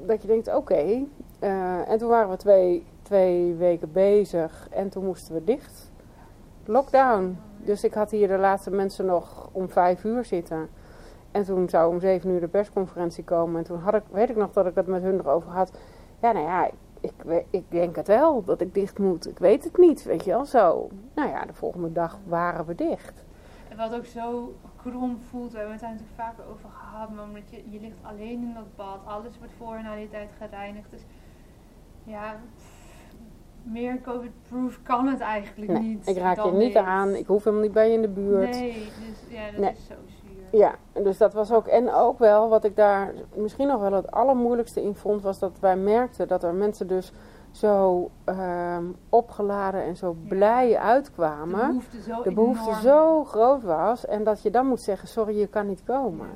dat 0.07 0.23
je 0.23 0.29
denkt, 0.29 0.55
oké. 0.55 1.05
Eh, 1.45 1.89
en 1.89 1.99
toen 1.99 2.09
waren 2.09 2.31
we 2.31 2.37
twee, 2.37 2.87
twee 3.03 3.55
weken 3.55 3.93
bezig 3.93 4.69
en 4.71 4.89
toen 4.89 5.05
moesten 5.05 5.35
we 5.35 5.45
dicht. 5.45 5.91
Lockdown. 6.65 7.39
Dus 7.57 7.85
ik 7.85 7.95
had 7.95 8.11
hier 8.11 8.29
de 8.29 8.39
laatste 8.39 8.71
mensen 8.71 9.07
nog 9.07 9.49
om 9.53 9.69
vijf 9.69 10.05
uur 10.05 10.25
zitten. 10.25 10.69
En 11.31 11.45
toen 11.45 11.69
zou 11.69 11.93
om 11.93 12.01
zeven 12.01 12.31
uur 12.31 12.41
de 12.41 12.49
persconferentie 12.49 13.25
komen. 13.25 13.59
En 13.59 13.65
toen 13.65 13.79
had 13.79 13.95
ik, 13.95 14.03
weet 14.11 14.31
ik 14.31 14.37
nog 14.37 14.53
dat 14.53 14.67
ik 14.67 14.75
het 14.75 14.87
met 14.87 15.03
hun 15.03 15.19
erover 15.19 15.51
had. 15.51 15.73
Ja, 16.21 16.33
nou 16.33 16.47
ja, 16.47 16.71
ik, 17.01 17.45
ik 17.51 17.65
denk 17.69 17.97
het 17.97 18.07
wel 18.07 18.45
dat 18.45 18.61
ik 18.61 18.75
dicht 18.75 18.99
moet. 18.99 19.29
Ik 19.29 19.39
weet 19.39 19.65
het 19.65 19.79
niet, 19.79 20.05
weet 20.05 20.25
je 20.25 20.31
wel 20.31 20.45
zo. 20.45 20.89
Nou 21.15 21.29
ja, 21.29 21.45
de 21.45 21.55
volgende 21.55 21.93
dag 21.93 22.19
waren 22.27 22.67
we 22.67 22.75
dicht. 22.75 23.25
En 23.69 23.77
wat 23.77 23.95
ook 23.95 24.07
zo 24.07 24.55
krom 24.77 25.19
voelt, 25.31 25.53
we 25.53 25.57
hebben 25.57 25.75
het 25.75 25.83
daar 25.83 25.93
natuurlijk 25.93 26.21
vaker 26.21 26.45
over 26.51 26.69
gehad, 26.69 27.11
maar 27.11 27.25
omdat 27.25 27.51
je, 27.51 27.63
je 27.71 27.81
ligt 27.81 27.99
alleen 28.03 28.43
in 28.43 28.55
dat 28.55 28.77
bad, 28.77 28.99
alles 29.07 29.39
wordt 29.39 29.53
voor 29.59 29.75
en 29.75 29.83
na 29.83 29.95
die 29.95 30.11
tijd 30.11 30.31
gereinigd. 30.39 30.91
Dus 30.91 31.03
ja, 32.05 32.37
meer 33.63 34.01
COVID-proof 34.01 34.81
kan 34.83 35.07
het 35.07 35.21
eigenlijk 35.21 35.73
Nee, 35.73 35.83
niet. 35.83 36.07
ik 36.09 36.17
raak 36.17 36.45
je 36.45 36.51
niet 36.51 36.77
aan. 36.77 37.15
Ik 37.15 37.27
hoef 37.27 37.45
helemaal 37.45 37.65
niet 37.65 37.75
bij 37.75 37.89
je 37.89 37.95
in 37.95 38.03
de 38.03 38.09
buurt. 38.09 38.51
Nee, 38.51 38.73
dus 38.73 39.37
ja, 39.37 39.51
dat 39.51 39.61
Nee. 39.61 39.71
is 39.73 39.87
zo 39.87 39.95
zuur. 40.07 40.61
Ja, 40.61 40.75
dus 41.03 41.19
dat 41.19 41.33
was 41.35 41.53
ook. 41.53 41.67
En 41.67 41.93
ook 41.93 42.19
wel 42.19 42.49
wat 42.49 42.65
ik 42.65 42.77
daar 42.77 43.13
misschien 43.37 43.67
nog 43.69 43.81
wel 43.81 43.93
het 43.93 44.11
allermoeilijkste 44.11 44.83
in 44.83 44.95
vond, 44.95 45.23
was 45.23 45.39
dat 45.39 45.53
wij 45.61 45.77
merkten 45.77 46.29
dat 46.29 46.43
er 46.43 46.55
mensen 46.55 46.87
dus 46.87 47.13
zo 47.51 48.11
ehm, 48.25 48.85
opgeladen 49.09 49.83
en 49.83 49.97
zo 49.97 50.17
Ja. 50.23 50.29
blij 50.29 50.69
De 50.69 50.79
uitkwamen. 50.79 51.67
behoefte 51.67 52.03
zo 52.03 52.23
De 52.23 52.33
behoefte 52.33 52.75
zo 52.83 53.25
groot 53.25 53.63
was 53.63 54.07
en 54.07 54.25
dat 54.25 54.43
je 54.43 54.51
dan 54.51 54.67
moet 54.67 54.81
zeggen: 54.81 55.09
sorry, 55.09 55.39
je 55.39 55.47
kan 55.47 55.67
niet 55.67 55.83
komen. 55.85 56.29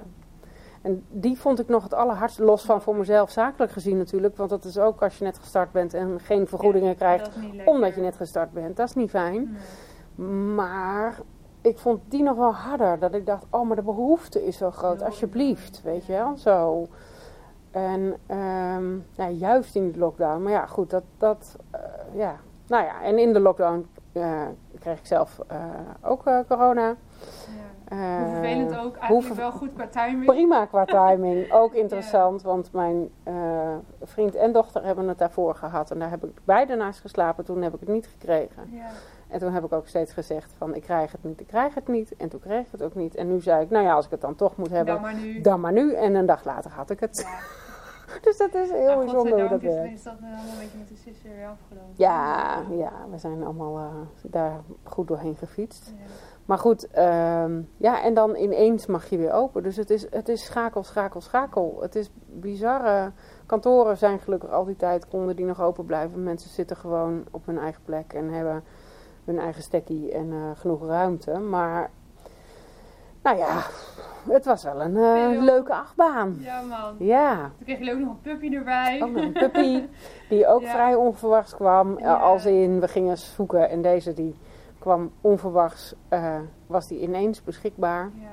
En 0.82 1.04
die 1.08 1.38
vond 1.38 1.58
ik 1.58 1.68
nog 1.68 1.82
het 1.82 1.94
allerhardst, 1.94 2.38
los 2.38 2.64
van 2.64 2.82
voor 2.82 2.97
mezelf 2.97 3.30
zakelijk 3.30 3.73
gezien 3.73 3.99
natuurlijk. 3.99 4.37
Want 4.37 4.50
dat 4.50 4.64
is 4.64 4.78
ook 4.78 5.02
als 5.02 5.18
je 5.18 5.25
net 5.25 5.38
gestart 5.38 5.73
bent 5.73 5.94
en 5.94 6.20
geen 6.20 6.47
vergoedingen 6.47 6.88
Ja, 6.88 6.94
krijgt 6.94 7.30
omdat 7.64 7.94
je 7.94 8.00
net 8.00 8.16
gestart 8.16 8.52
bent. 8.52 8.76
Dat 8.76 8.88
is 8.88 8.94
niet 8.94 9.11
fijn. 9.11 9.56
Nee. 10.14 10.28
Maar 10.28 11.18
ik 11.61 11.78
vond 11.78 12.00
die 12.08 12.23
nog 12.23 12.37
wel 12.37 12.54
harder. 12.54 12.99
Dat 12.99 13.14
ik 13.14 13.26
dacht, 13.26 13.47
oh, 13.50 13.66
maar 13.66 13.76
de 13.76 13.82
behoefte 13.82 14.47
is 14.47 14.56
zo 14.56 14.70
groot. 14.70 15.02
Alsjeblieft, 15.02 15.82
weet 15.82 16.06
je 16.06 16.12
wel. 16.12 16.37
Zo. 16.37 16.87
En 17.70 18.16
ehm, 18.26 18.94
ja, 19.12 19.28
juist 19.28 19.75
in 19.75 19.92
de 19.92 19.99
lockdown. 19.99 20.42
Maar 20.42 20.52
ja, 20.52 20.66
goed, 20.66 20.90
dat, 20.90 21.04
dat 21.18 21.56
eh, 21.70 21.80
ja. 22.12 22.37
Nou 22.66 22.85
ja, 22.85 23.02
en 23.02 23.18
in 23.18 23.32
de 23.32 23.40
lockdown 23.40 23.87
eh, 24.12 24.42
kreeg 24.78 24.99
ik 24.99 25.06
zelf 25.06 25.40
eh, 25.47 25.58
ook 26.02 26.23
corona. 26.49 26.87
Ja. 26.87 26.97
Eh, 27.88 27.99
Hoe 27.99 28.28
vervelend 28.28 28.76
ook, 28.78 28.97
eigenlijk 28.97 29.26
ver- 29.26 29.37
wel 29.37 29.50
goed 29.52 29.73
qua 29.75 29.87
timing. 29.87 30.25
Prima 30.25 30.66
qua 30.66 30.85
timing. 30.85 31.52
Ook 31.52 31.75
interessant, 31.83 32.42
want 32.42 32.73
mijn 32.73 33.11
eh, 33.23 33.35
vriend 34.02 34.35
en 34.35 34.52
dochter 34.52 34.85
hebben 34.85 35.09
het 35.09 35.18
daarvoor 35.18 35.54
gehad. 35.54 35.90
En 35.90 35.99
daar 35.99 36.11
heb 36.11 36.25
ik 36.25 36.30
beide 36.45 36.75
naast 36.76 37.00
geslapen. 37.00 37.45
Toen 37.45 37.62
heb 37.62 37.75
ik 37.75 37.80
het 37.80 37.88
niet 37.88 38.07
gekregen. 38.07 38.62
Ja. 38.71 38.87
En 39.28 39.38
toen 39.38 39.53
heb 39.53 39.64
ik 39.64 39.72
ook 39.72 39.87
steeds 39.87 40.12
gezegd 40.12 40.53
van 40.57 40.74
ik 40.74 40.83
krijg 40.83 41.12
het 41.12 41.24
niet, 41.24 41.40
ik 41.40 41.46
krijg 41.46 41.74
het 41.74 41.88
niet. 41.88 42.16
En 42.16 42.29
toen 42.29 42.40
kreeg 42.40 42.61
ik 42.66 42.72
het 42.72 42.83
ook 42.83 42.94
niet. 42.94 43.14
En 43.14 43.29
nu 43.33 43.40
zei 43.40 43.62
ik, 43.62 43.70
nou 43.70 43.85
ja, 43.85 43.92
als 43.94 44.05
ik 44.05 44.11
het 44.11 44.20
dan 44.20 44.35
toch 44.35 44.57
moet 44.57 44.70
hebben, 44.70 44.94
Dan 44.94 45.03
maar 45.03 45.14
nu. 45.14 45.40
dan 45.40 45.61
maar 45.61 45.72
nu. 45.72 45.94
En 45.94 46.14
een 46.14 46.27
dag 46.27 46.44
later 46.44 46.70
had 46.70 46.90
ik 46.90 47.01
het. 47.01 47.18
Ja. 47.27 47.38
Dus 48.22 48.37
dat 48.37 48.55
is 48.55 48.70
heel 48.70 48.85
Nou, 48.87 48.98
bijzonder 49.05 49.40
hoe 49.40 49.48
dat 49.48 49.62
is, 49.62 49.92
is 49.92 50.03
dat 50.03 50.12
allemaal 50.20 50.38
een 50.53 50.59
beetje 50.61 50.79
met 50.79 50.88
de 50.88 50.96
sister 50.96 51.31
weer 51.37 51.46
afgelopen. 51.46 51.92
Ja, 51.96 52.61
ja, 52.70 52.92
we 53.11 53.18
zijn 53.18 53.44
allemaal 53.44 53.77
eh, 53.79 53.85
daar 54.22 54.61
goed 54.85 55.09
doorheen 55.09 55.37
gefietst. 55.37 55.92
Ja. 55.96 56.05
Maar 56.48 56.58
goed, 56.58 56.90
ehm, 56.90 57.61
ja, 57.76 58.02
en 58.02 58.14
dan 58.14 58.37
ineens 58.37 58.87
mag 58.87 59.08
je 59.11 59.16
weer 59.18 59.32
open. 59.32 59.62
Dus 59.62 59.76
het 59.76 59.90
is, 59.90 60.06
het 60.11 60.28
is 60.28 60.44
schakel, 60.44 60.82
schakel, 60.82 61.20
schakel. 61.20 61.78
Het 61.80 61.94
is 61.94 62.11
bizarre. 62.26 63.11
Kantoren 63.46 63.96
zijn 63.96 64.18
gelukkig 64.18 64.50
al 64.50 64.64
die 64.64 64.76
tijd, 64.76 65.08
konden 65.08 65.37
die 65.37 65.44
nog 65.44 65.62
open 65.62 65.84
blijven. 65.84 66.22
Mensen 66.22 66.50
zitten 66.50 66.76
gewoon 66.76 67.24
op 67.30 67.46
hun 67.46 67.58
eigen 67.58 67.82
plek 67.84 68.12
en 68.12 68.28
hebben 68.32 68.64
hun 69.24 69.38
eigen 69.38 69.62
stekkie 69.62 70.12
en 70.12 70.32
eh, 70.32 70.38
genoeg 70.61 70.87
ruimte. 70.87 71.38
Maar, 71.38 71.90
nou 73.22 73.37
ja, 73.37 73.62
het 74.28 74.44
was 74.44 74.62
wel 74.62 74.80
een 74.82 74.96
eh, 74.96 75.42
leuke 75.42 75.74
achtbaan. 75.74 76.37
Ja, 76.40 76.61
man. 76.61 76.94
Ja, 76.98 77.34
Toen 77.56 77.64
kreeg 77.66 77.78
je 77.78 77.92
ook 77.92 77.98
nog 77.98 78.08
een 78.08 78.20
puppy 78.20 78.54
erbij. 78.54 79.02
ook 79.02 79.11
nog 79.11 79.22
een 79.22 79.32
puppy 79.32 79.82
die 80.28 80.46
ook 80.46 80.62
Ja. 80.68 80.70
vrij 80.70 80.94
onverwachts 80.94 81.54
kwam. 81.54 81.96
eh, 81.96 82.02
Ja. 82.04 82.14
Als 82.14 82.44
in, 82.46 82.80
we 82.80 82.88
gingen 82.88 83.18
zoeken 83.18 83.70
en 83.70 83.82
deze 83.82 84.12
die 84.14 84.37
kwam 84.79 85.12
onverwachts, 85.21 85.95
eh, 86.09 86.35
was 86.67 86.88
die 86.88 87.01
ineens 87.01 87.45
beschikbaar. 87.45 88.11
Ja, 88.14 88.29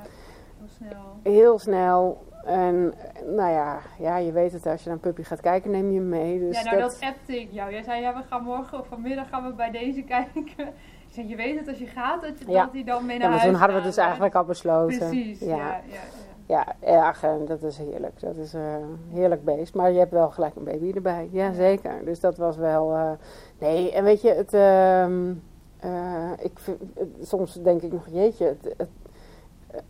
heel 0.58 0.68
snel. 0.68 1.02
Heel 1.24 1.60
snel. 1.60 2.24
En 2.46 2.94
eh, 2.98 3.22
nou 3.28 3.52
ja, 3.52 3.80
ja, 4.00 4.18
je 4.18 4.32
weet 4.32 4.52
het, 4.52 4.66
als 4.66 4.80
je 4.82 4.86
naar 4.86 4.96
een 4.96 5.02
puppy 5.02 5.24
gaat 5.24 5.42
kijken, 5.42 5.72
neem 5.72 5.92
je 5.92 5.98
hem 6.00 6.10
mee. 6.10 6.40
Dus 6.40 6.58
ja, 6.58 6.64
nou 6.64 6.78
dat, 6.78 6.98
dat 7.00 7.10
appte 7.10 7.40
ik 7.42 7.52
jou. 7.52 7.72
Jij 7.72 7.84
zei, 7.84 8.02
ja, 8.02 8.14
we 8.16 8.24
gaan 8.30 8.44
morgen 8.44 8.80
of 8.80 8.88
vanmiddag 8.88 9.30
gaan 9.30 9.44
we 9.46 9.54
bij 9.54 9.72
deze 9.72 10.02
kijken. 10.16 10.68
Ik 11.08 11.12
zei, 11.12 11.28
je 11.28 11.36
weet 11.36 11.60
het 11.60 11.68
als 11.68 11.78
je 11.78 11.86
gaat, 11.88 12.22
dat, 12.22 12.40
je, 12.40 12.52
Ja. 12.52 12.64
dat 12.64 12.74
die 12.74 12.86
dan 12.86 13.06
mee 13.06 13.16
ja, 13.16 13.22
naar 13.22 13.30
maar 13.30 13.40
huis 13.40 13.52
toen 13.52 13.60
hadden 13.60 13.78
we 13.78 13.84
dus 13.88 13.98
eigenlijk 13.98 14.36
al 14.36 14.44
besloten. 14.44 14.98
Precies, 14.98 15.40
ja. 15.40 15.56
Ja, 15.56 15.82
ja, 15.88 16.00
ja, 16.48 16.76
ja, 16.82 17.14
en 17.22 17.46
dat 17.46 17.64
is 17.64 17.78
heerlijk. 17.78 18.20
Dat 18.20 18.36
is 18.36 18.54
eh, 18.54 18.74
een 18.74 19.00
heerlijk 19.10 19.44
beest. 19.46 19.76
Maar 19.76 19.92
je 19.92 20.00
hebt 20.00 20.12
wel 20.12 20.30
gelijk 20.30 20.56
een 20.56 20.64
baby 20.64 20.92
erbij. 20.96 21.30
Ja, 21.32 21.52
zeker. 21.54 22.06
Dus 22.06 22.20
dat 22.20 22.38
was 22.38 22.58
wel... 22.58 22.94
eh, 22.94 23.12
nee, 23.60 23.92
en 23.92 24.04
weet 24.04 24.22
je, 24.22 24.30
het... 24.34 24.54
ehm, 24.54 25.34
eh, 25.86 26.32
ik 26.46 26.60
vind, 26.60 26.82
soms 27.22 27.54
denk 27.54 27.82
ik 27.82 27.92
nog, 27.92 28.08
jeetje, 28.12 28.46
het, 28.46 28.74
het, 28.78 28.90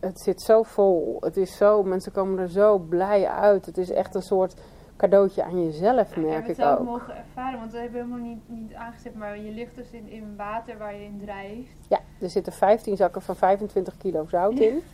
het 0.00 0.20
zit 0.20 0.42
zo 0.42 0.62
vol. 0.62 1.16
Het 1.20 1.36
is 1.36 1.56
zo... 1.56 1.82
Mensen 1.82 2.12
komen 2.12 2.38
er 2.38 2.48
zo 2.48 2.78
blij 2.78 3.28
uit. 3.28 3.66
Het 3.66 3.78
is 3.78 3.90
echt 3.90 4.14
een 4.14 4.22
soort 4.22 4.54
cadeautje 4.96 5.44
aan 5.44 5.64
jezelf, 5.64 6.08
Ik 6.08 6.14
heb 6.14 6.24
merk 6.24 6.40
het 6.40 6.48
ik 6.58 6.64
zelf 6.64 6.78
ook. 6.78 6.84
mogen 6.84 7.16
ervaren, 7.16 7.58
want 7.58 7.72
we 7.72 7.78
hebben 7.78 8.00
helemaal 8.00 8.26
niet, 8.26 8.40
niet 8.46 8.74
aangezet, 8.74 9.14
maar 9.14 9.38
je 9.38 9.50
ligt 9.50 9.76
dus 9.76 9.90
in, 9.90 10.08
in 10.08 10.34
water 10.36 10.78
waar 10.78 10.94
je 10.94 11.04
in 11.04 11.20
drijft. 11.22 11.76
Ja, 11.88 12.00
er 12.20 12.30
zitten 12.30 12.52
15 12.52 12.96
zakken 12.96 13.22
van 13.22 13.36
25 13.36 13.96
kilo 13.96 14.24
zout 14.28 14.58
in. 14.58 14.82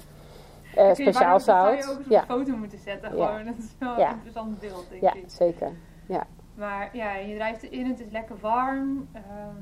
Eh, 0.74 0.84
speciaal 0.92 1.12
bijna- 1.12 1.32
Dat 1.32 1.42
zou 1.42 1.76
je 1.76 1.82
zout. 1.82 1.98
ook 1.98 2.02
Ja, 2.08 2.20
een 2.20 2.26
foto 2.26 2.56
moeten 2.56 2.78
zetten, 2.78 3.16
Ja. 3.16 3.26
gewoon. 3.26 3.44
Dat 3.44 3.54
is 3.58 3.74
wel 3.78 3.98
Ja. 3.98 4.06
een 4.08 4.12
interessant 4.14 4.60
beeld, 4.60 4.86
denk 4.90 5.02
ja, 5.02 5.14
ik. 5.14 5.24
zeker. 5.26 5.70
Maar 6.54 6.96
ja, 6.96 7.14
je 7.16 7.34
drijft 7.34 7.62
erin, 7.62 7.86
het 7.86 8.00
is 8.00 8.10
lekker 8.10 8.36
warm. 8.40 9.08
Ehm, 9.12 9.56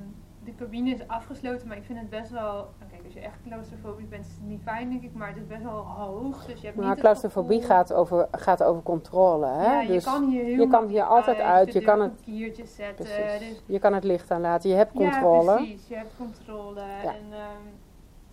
de 0.44 0.54
cabine 0.54 0.90
is 0.90 1.08
afgesloten, 1.08 1.68
maar 1.68 1.76
ik 1.76 1.84
vind 1.84 1.98
het 1.98 2.10
best 2.10 2.30
wel... 2.30 2.52
nou, 2.52 2.90
Kijk, 2.90 3.04
als 3.04 3.12
je 3.12 3.20
echt 3.20 3.36
claustrofobisch 3.46 4.08
bent, 4.08 4.26
is 4.26 4.32
het 4.32 4.42
niet 4.48 4.60
fijn, 4.62 4.90
denk 4.90 5.02
ik. 5.02 5.14
Maar 5.14 5.28
het 5.28 5.36
is 5.36 5.46
best 5.46 5.62
wel 5.62 5.72
hoog, 5.82 6.46
dus 6.46 6.60
je 6.60 6.66
hebt 6.66 6.78
Maar 6.78 6.88
niet 6.88 6.98
claustrofobie 6.98 7.62
gaat 7.62 7.92
over, 7.92 8.28
gaat 8.32 8.62
over 8.62 8.82
controle. 8.82 9.46
Hè? 9.46 9.64
Ja, 9.64 9.80
je 9.80 9.88
dus 9.92 10.04
kan 10.04 10.28
hier 10.28 10.44
heel 10.44 10.60
je 10.64 10.68
kan 10.68 10.88
hier 10.88 11.02
altijd 11.02 11.38
uit, 11.38 11.72
je 11.72 11.80
kan 11.80 12.00
het- 12.00 12.20
kiertjes 12.24 12.74
zetten. 12.74 13.04
Dus, 13.04 13.62
je 13.66 13.78
kan 13.78 13.94
het 13.94 14.04
licht 14.04 14.30
aanlaten, 14.30 14.70
je 14.70 14.76
hebt 14.76 14.92
controle. 14.92 15.50
Ja, 15.50 15.56
precies. 15.56 15.88
Je 15.88 15.94
hebt 15.94 16.16
controle. 16.16 16.80
Ja. 16.80 17.02
En 17.14 17.24
ehm, 17.30 17.66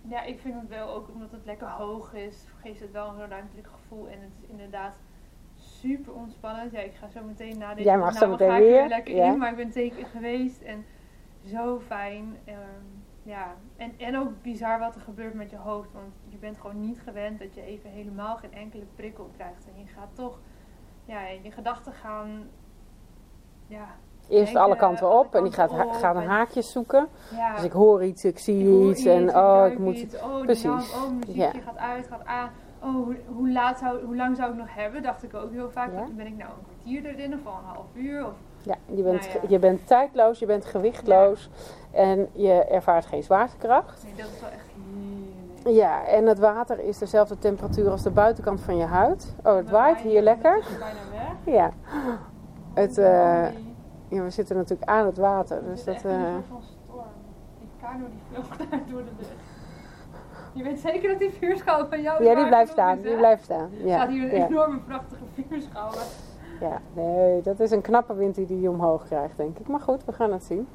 ja, 0.01 0.23
ik 0.23 0.39
vind 0.39 0.53
het 0.53 0.69
wel 0.69 0.89
ook 0.89 1.09
omdat 1.13 1.31
het 1.31 1.45
lekker 1.45 1.67
hoog 1.67 2.13
is, 2.13 2.45
geeft 2.61 2.79
het 2.79 2.91
wel 2.91 3.07
een 3.07 3.29
ruimtelijk 3.29 3.67
gevoel. 3.81 4.07
En 4.07 4.19
het 4.21 4.31
is 4.41 4.49
inderdaad 4.49 4.95
super 5.55 6.13
ontspannend. 6.13 6.71
Ja, 6.71 6.79
ik 6.79 6.93
ga 6.99 7.07
zo 7.07 7.19
meteen 7.27 7.57
na 7.57 7.73
deze 7.73 7.87
Jij 7.87 7.97
mag 7.97 8.13
zo 8.13 8.31
opname 8.31 8.31
meteen 8.31 8.49
ga 8.49 8.55
ik 8.57 8.63
er 8.63 8.69
weer, 8.69 8.87
lekker 8.87 9.15
ja. 9.15 9.31
in, 9.31 9.37
maar 9.37 9.49
ik 9.49 9.55
ben 9.55 9.69
teken 9.71 10.05
geweest 10.05 10.61
en 10.61 10.85
zo 11.47 11.79
fijn. 11.79 12.37
Ehm, 12.45 12.85
ja, 13.23 13.55
en, 13.75 13.93
en 13.97 14.17
ook 14.17 14.41
bizar 14.41 14.79
wat 14.79 14.95
er 14.95 15.01
gebeurt 15.01 15.33
met 15.33 15.49
je 15.49 15.57
hoofd. 15.57 15.93
Want 15.93 16.13
je 16.29 16.37
bent 16.37 16.57
gewoon 16.57 16.79
niet 16.79 16.99
gewend 16.99 17.39
dat 17.39 17.55
je 17.55 17.61
even 17.61 17.89
helemaal 17.89 18.35
geen 18.35 18.53
enkele 18.53 18.85
prikkel 18.95 19.29
krijgt. 19.35 19.65
En 19.65 19.81
je 19.81 19.87
gaat 19.87 20.09
toch, 20.13 20.39
ja, 21.05 21.27
je 21.27 21.51
gedachten 21.51 21.93
gaan, 21.93 22.49
ja, 23.67 23.87
eerst 24.29 24.55
alle 24.55 24.75
kanten 24.75 25.19
op 25.19 25.35
en 25.35 25.43
die 25.43 25.53
gaat, 25.53 26.15
een 26.15 26.27
haakjes 26.27 26.71
zoeken. 26.71 27.07
Dus 27.55 27.63
ik 27.63 27.71
hoor 27.71 28.03
iets, 28.03 28.25
ik 28.25 28.39
zie 28.39 28.89
iets, 28.89 29.05
en 29.05 29.35
oh, 29.35 29.67
ik 29.71 29.79
moet. 29.79 29.97
Iets. 29.97 30.15
Oh, 30.15 30.41
precies. 30.41 30.93
oh, 30.93 31.09
muziekje 31.19 31.61
gaat 31.61 31.77
uit, 31.77 32.07
gaat 32.07 32.25
aan. 32.25 32.49
Oh, 32.83 32.93
hoe, 32.93 33.15
hoe, 33.25 33.51
laat 33.51 33.79
zou, 33.79 34.05
hoe 34.05 34.15
lang 34.15 34.35
zou 34.35 34.51
ik 34.51 34.57
nog 34.57 34.75
hebben? 34.75 35.03
Dacht 35.03 35.23
ik 35.23 35.33
ook 35.33 35.51
heel 35.51 35.71
vaak. 35.71 35.91
Ben 36.15 36.27
ik 36.27 36.37
nou 36.37 36.49
een 36.49 36.65
kwartier 36.65 37.05
erin 37.05 37.33
of 37.33 37.45
al 37.45 37.57
een 37.57 37.75
half 37.75 37.87
uur? 37.93 38.25
Of, 38.25 38.33
ja, 38.67 38.75
je 38.85 39.03
bent, 39.03 39.27
nou 39.33 39.47
je 39.47 39.59
bent 39.59 39.87
tijdloos, 39.87 40.39
je 40.39 40.45
bent 40.45 40.65
gewichtloos 40.65 41.49
en 41.91 42.29
je 42.33 42.63
ervaart 42.63 43.05
geen 43.05 43.23
zwaartekracht. 43.23 44.03
Nee, 44.03 44.13
dat 44.15 44.25
is 44.33 44.41
wel 44.41 44.49
echt 44.49 44.67
ja, 45.73 46.05
en 46.05 46.25
het 46.25 46.39
water 46.39 46.79
is 46.79 46.97
dezelfde 46.97 47.39
temperatuur 47.39 47.89
als 47.89 48.03
de 48.03 48.09
buitenkant 48.09 48.61
van 48.61 48.77
je 48.77 48.85
huid. 48.85 49.35
Oh, 49.43 49.55
het 49.55 49.69
waait 49.69 49.99
hier 49.99 50.21
lekker. 50.21 50.55
Het 50.55 50.67
is 50.69 50.77
bijna 50.77 50.99
weg. 51.11 51.55
Ja. 51.55 51.71
Het, 52.73 52.97
uh, 52.97 53.05
ja, 54.07 54.23
we 54.23 54.29
zitten 54.29 54.55
natuurlijk 54.55 54.89
aan 54.89 55.05
het 55.05 55.17
water. 55.17 55.63
Dus 55.63 55.83
dat, 55.83 56.03
uh... 56.05 56.11
van 56.47 56.61
storm. 56.61 57.05
Die 57.59 57.69
kano 57.81 58.05
die 58.09 58.21
vloog 58.31 58.57
daar 58.69 58.81
door 58.89 59.03
de 59.03 59.11
lucht. 59.17 59.31
Je 60.53 60.63
weet 60.63 60.79
zeker 60.79 61.09
dat 61.09 61.19
die 61.19 61.31
vuurschaal 61.31 61.87
van 61.87 62.01
jou 62.01 62.23
Ja, 62.23 62.35
die 62.35 62.47
blijft 62.47 62.71
staan. 62.71 63.01
die 63.01 63.15
blijft 63.15 63.43
staan. 63.43 63.69
Ja. 63.71 63.95
staat 63.95 64.09
hier 64.09 64.33
een 64.33 64.45
enorme 64.45 64.77
prachtige 64.77 65.23
vuurschaal. 65.33 65.91
Ja, 66.59 66.81
nee, 66.93 67.41
dat 67.41 67.59
is 67.59 67.71
een 67.71 67.81
knappe 67.81 68.13
wind 68.13 68.35
die 68.35 68.45
die 68.45 68.69
omhoog 68.69 69.05
krijgt, 69.05 69.37
denk 69.37 69.59
ik. 69.59 69.67
Maar 69.67 69.79
goed, 69.79 70.05
we 70.05 70.11
gaan 70.11 70.31
het 70.31 70.43
zien. 70.43 70.67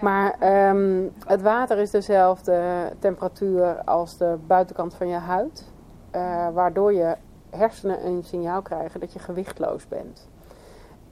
Maar 0.00 0.36
ehm, 0.38 1.08
het 1.26 1.42
water 1.42 1.78
is 1.78 1.90
dezelfde 1.90 2.90
temperatuur 2.98 3.82
als 3.84 4.16
de 4.16 4.38
buitenkant 4.46 4.94
van 4.94 5.08
je 5.08 5.16
huid. 5.16 5.68
Uh, 6.16 6.48
waardoor 6.52 6.92
je 6.92 7.16
hersenen 7.50 8.06
een 8.06 8.24
signaal 8.24 8.62
krijgen 8.62 9.00
dat 9.00 9.12
je 9.12 9.18
gewichtloos 9.18 9.88
bent. 9.88 10.28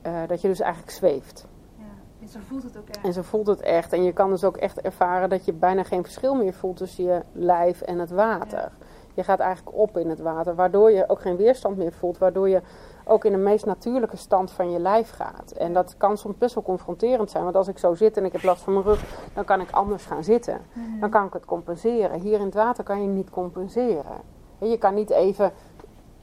Uh, 0.07 0.12
dat 0.27 0.40
je 0.40 0.49
dus 0.49 0.61
eigenlijk 0.61 0.92
zweeft. 0.92 1.47
Ja, 1.77 1.85
en 2.21 2.29
zo 2.29 2.38
voelt 2.42 2.62
het 2.62 2.79
ook 2.79 2.88
echt. 2.88 3.05
En 3.05 3.12
zo 3.12 3.23
voelt 3.23 3.47
het 3.47 3.61
echt. 3.61 3.92
En 3.92 4.03
je 4.03 4.12
kan 4.12 4.31
dus 4.31 4.44
ook 4.44 4.57
echt 4.57 4.81
ervaren 4.81 5.29
dat 5.29 5.44
je 5.44 5.53
bijna 5.53 5.83
geen 5.83 6.03
verschil 6.03 6.35
meer 6.35 6.53
voelt 6.53 6.77
tussen 6.77 7.05
je 7.05 7.23
lijf 7.33 7.81
en 7.81 7.99
het 7.99 8.11
water. 8.11 8.71
Je 9.14 9.25
gaat 9.25 9.38
eigenlijk 9.38 9.77
op 9.77 9.97
in 9.97 10.09
het 10.09 10.21
water, 10.21 10.55
waardoor 10.55 10.90
je 10.90 11.09
ook 11.09 11.21
geen 11.21 11.37
weerstand 11.37 11.77
meer 11.77 11.92
voelt. 11.92 12.18
Waardoor 12.18 12.49
je 12.49 12.61
ook 13.09 13.25
in 13.25 13.33
de 13.33 13.38
meest 13.38 13.66
natuurlijke 13.66 14.16
stand 14.16 14.51
van 14.51 14.71
je 14.71 14.79
lijf 14.79 15.11
gaat. 15.11 15.51
En 15.51 15.73
dat 15.73 15.94
kan 15.97 16.16
soms 16.16 16.38
best 16.38 16.55
wel 16.55 16.64
confronterend 16.64 17.31
zijn. 17.31 17.44
Want 17.44 17.57
als 17.57 17.68
ik 17.68 17.79
zo 17.79 17.94
zit 17.94 18.16
en 18.16 18.25
ik 18.25 18.33
heb 18.33 18.42
last 18.42 18.62
van 18.62 18.73
mijn 18.73 18.85
rug, 18.85 19.05
dan 19.35 19.44
kan 19.44 19.61
ik 19.61 19.71
anders 19.71 20.05
gaan 20.05 20.25
zitten. 20.25 20.61
Mhm. 20.73 21.01
Dan 21.01 21.11
kan 21.11 21.27
ik 21.27 21.33
het 21.33 21.44
compenseren. 21.44 22.21
Hier 22.21 22.38
in 22.38 22.44
het 22.44 22.55
water 22.55 22.85
kan 22.85 23.03
je 23.03 23.09
niet 23.09 23.31
compenseren. 23.31 24.37
Je 24.59 24.79
kan 24.79 24.94
niet 24.94 25.11
even 25.11 25.53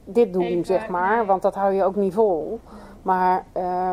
dit 0.04 0.32
doen, 0.32 0.64
zeg 0.64 0.88
maar, 0.88 1.26
want 1.26 1.42
dat 1.42 1.54
hou 1.54 1.72
je 1.72 1.84
ook 1.84 1.96
niet 1.96 2.14
vol. 2.14 2.60
Maar, 3.02 3.44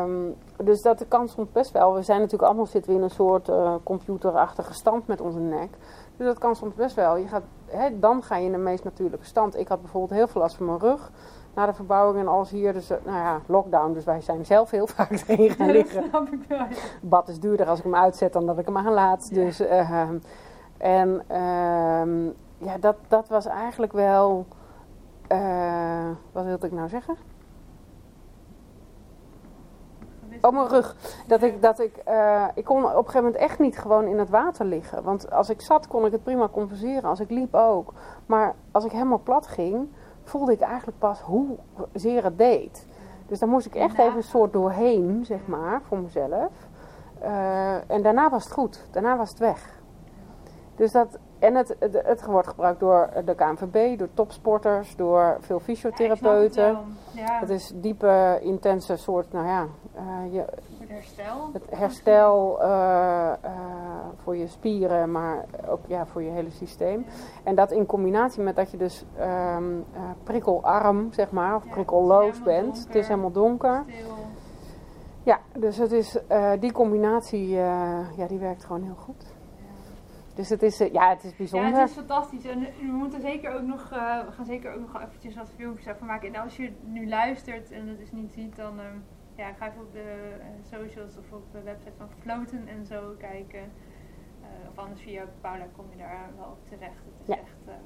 um, 0.02 0.34
dus 0.56 0.82
dat 0.82 1.04
kan 1.08 1.28
soms 1.28 1.52
best 1.52 1.70
wel. 1.70 1.94
We 1.94 2.02
zijn 2.02 2.18
natuurlijk 2.18 2.48
allemaal 2.48 2.66
zitten 2.66 2.90
we 2.90 2.96
in 2.96 3.04
een 3.04 3.10
soort 3.10 3.48
uh, 3.48 3.74
computerachtige 3.82 4.74
stand 4.74 5.06
met 5.06 5.20
onze 5.20 5.38
nek. 5.38 5.70
Dus 6.16 6.26
dat 6.26 6.38
kan 6.38 6.56
soms 6.56 6.74
best 6.74 6.94
wel. 6.94 7.16
Je 7.16 7.26
gaat, 7.26 7.42
hè, 7.66 7.98
dan 7.98 8.22
ga 8.22 8.36
je 8.36 8.46
in 8.46 8.52
de 8.52 8.58
meest 8.58 8.84
natuurlijke 8.84 9.26
stand. 9.26 9.58
Ik 9.58 9.68
had 9.68 9.80
bijvoorbeeld 9.80 10.18
heel 10.18 10.28
veel 10.28 10.40
last 10.40 10.56
van 10.56 10.66
mijn 10.66 10.78
rug 10.78 11.10
na 11.54 11.66
de 11.66 11.72
verbouwing 11.72 12.20
en 12.20 12.28
alles 12.28 12.50
hier. 12.50 12.72
Dus, 12.72 12.90
eh, 12.90 12.98
nou 13.04 13.18
ja, 13.18 13.40
lockdown. 13.46 13.92
Dus 13.92 14.04
wij 14.04 14.20
zijn 14.20 14.46
zelf 14.46 14.70
heel 14.70 14.86
vaak 14.96 15.10
erin 15.26 15.50
gaan 15.50 15.70
liggen. 15.70 16.02
Ja, 16.02 16.08
snap 16.08 16.28
ik 16.28 16.44
wel. 16.48 16.66
Bad 17.00 17.28
is 17.28 17.40
duurder 17.40 17.66
als 17.66 17.78
ik 17.78 17.84
hem 17.84 17.94
uitzet 17.94 18.32
dan 18.32 18.46
dat 18.46 18.58
ik 18.58 18.66
hem 18.66 18.76
aanlaat. 18.76 19.28
Ja. 19.30 19.44
Dus, 19.44 19.60
uh, 19.60 20.08
en 20.78 21.22
uh, 21.30 22.32
ja, 22.58 22.78
dat, 22.80 22.96
dat 23.08 23.28
was 23.28 23.46
eigenlijk 23.46 23.92
wel... 23.92 24.46
Uh, 25.32 26.10
wat 26.32 26.44
wilde 26.44 26.66
ik 26.66 26.72
nou 26.72 26.88
zeggen? 26.88 27.16
Oh, 30.40 30.52
mijn 30.52 30.68
rug. 30.68 30.96
Dat 31.26 31.42
ik, 31.42 31.62
dat 31.62 31.80
ik, 31.80 32.02
uh, 32.08 32.44
ik 32.54 32.64
kon 32.64 32.84
op 32.84 32.84
een 32.84 32.96
gegeven 32.96 33.22
moment 33.22 33.36
echt 33.36 33.58
niet 33.58 33.78
gewoon 33.78 34.06
in 34.06 34.18
het 34.18 34.30
water 34.30 34.64
liggen. 34.66 35.02
Want 35.02 35.30
als 35.30 35.50
ik 35.50 35.60
zat, 35.60 35.86
kon 35.86 36.06
ik 36.06 36.12
het 36.12 36.22
prima 36.22 36.48
compenseren. 36.48 37.04
Als 37.04 37.20
ik 37.20 37.30
liep 37.30 37.54
ook. 37.54 37.92
Maar 38.26 38.54
als 38.72 38.84
ik 38.84 38.92
helemaal 38.92 39.20
plat 39.22 39.46
ging, 39.46 39.88
voelde 40.24 40.52
ik 40.52 40.60
eigenlijk 40.60 40.98
pas 40.98 41.20
hoe 41.20 41.46
zeer 41.92 42.24
het 42.24 42.38
deed. 42.38 42.86
Dus 43.26 43.38
daar 43.38 43.48
moest 43.48 43.66
ik 43.66 43.74
echt 43.74 43.98
even 43.98 44.16
een 44.16 44.22
soort 44.22 44.52
doorheen, 44.52 45.24
zeg 45.24 45.46
maar, 45.46 45.82
voor 45.82 45.98
mezelf. 45.98 46.50
Uh, 47.22 47.90
en 47.90 48.02
daarna 48.02 48.30
was 48.30 48.44
het 48.44 48.52
goed. 48.52 48.86
Daarna 48.90 49.16
was 49.16 49.28
het 49.28 49.38
weg. 49.38 49.82
Dus 50.74 50.92
dat, 50.92 51.18
en 51.44 51.54
het, 51.54 51.76
het, 51.78 52.02
het, 52.04 52.24
wordt 52.24 52.48
gebruikt 52.48 52.80
door 52.80 53.10
de 53.24 53.34
KNVB, 53.34 53.98
door 53.98 54.08
topsporters, 54.14 54.96
door 54.96 55.36
veel 55.40 55.60
fysiotherapeuten. 55.60 56.64
Ja, 56.64 56.82
het, 57.10 57.28
ja. 57.28 57.38
het, 57.40 57.50
is 57.50 57.72
diepe, 57.74 58.38
intense 58.42 58.96
soort, 58.96 59.32
nou 59.32 59.46
ja... 59.46 59.66
Uh, 59.96 60.32
je, 60.32 60.44
het 60.80 60.88
herstel. 60.88 61.50
Het 61.52 61.62
herstel 61.70 62.58
uh, 62.62 63.32
voor 64.22 64.36
je 64.36 64.46
spieren, 64.46 65.10
maar 65.10 65.44
ook 65.68 65.80
ja, 65.86 66.06
voor 66.06 66.22
je 66.22 66.30
hele 66.30 66.50
systeem. 66.50 67.06
En 67.42 67.54
dat 67.54 67.70
in 67.70 67.86
combinatie 67.86 68.42
met 68.42 68.56
dat 68.56 68.70
je 68.70 68.76
dus 68.76 69.04
um, 69.56 69.84
prikkelarm, 70.22 71.12
zeg 71.12 71.30
maar, 71.30 71.56
of 71.56 71.68
prikkelloos 71.68 72.42
bent. 72.42 72.64
Donker, 72.74 72.86
het 72.86 72.94
is 72.94 73.08
helemaal 73.08 73.32
donker. 73.32 73.84
Stil. 73.88 74.14
Ja, 75.22 75.40
dus 75.52 75.76
het 75.76 75.92
is, 75.92 76.18
die 76.60 76.72
combinatie, 76.72 77.48
ja, 77.48 78.26
die 78.28 78.38
werkt 78.38 78.64
gewoon 78.64 78.82
heel 78.82 78.96
goed. 79.04 79.33
Dus 80.34 80.48
het 80.48 80.62
is, 80.62 80.80
eh, 80.80 80.92
ja, 80.92 81.08
het 81.08 81.24
is 81.24 81.36
bijzonder. 81.36 81.70
Ja, 81.70 81.78
het 81.78 81.88
is 81.88 81.94
fantastisch. 81.96 82.44
En 82.44 82.60
we 82.60 82.92
moeten 82.92 83.20
zeker 83.20 83.54
ook 83.54 83.62
nog, 83.62 83.90
uh, 83.92 84.24
we 84.24 84.32
gaan 84.32 84.44
zeker 84.44 84.72
ook 84.74 84.80
nog 84.80 85.02
eventjes 85.02 85.34
wat 85.34 85.50
filmpjes 85.56 85.88
over 85.88 86.06
maken. 86.06 86.34
En 86.34 86.42
als 86.42 86.56
je 86.56 86.72
nu 86.84 87.08
luistert 87.08 87.70
en 87.70 87.88
het 87.88 87.98
dus 87.98 88.12
niet 88.12 88.32
ziet, 88.32 88.56
dan 88.56 88.78
uh, 88.78 88.84
ja, 89.34 89.52
ga 89.52 89.68
even 89.68 89.80
op 89.80 89.92
de 89.92 90.34
socials 90.70 91.16
of 91.18 91.32
op 91.32 91.52
de 91.52 91.62
website 91.62 91.92
van 91.98 92.08
Floten 92.20 92.68
en 92.68 92.86
zo 92.86 93.14
kijken. 93.18 93.72
of 94.70 94.78
anders 94.78 95.00
via 95.00 95.24
Paula 95.40 95.66
kom 95.76 95.86
je 95.90 95.96
daar 95.96 96.30
wel 96.36 96.46
op 96.46 96.68
terecht. 96.68 97.04
Het 97.04 97.20
is 97.20 97.26
ja. 97.26 97.40
echt 97.40 97.78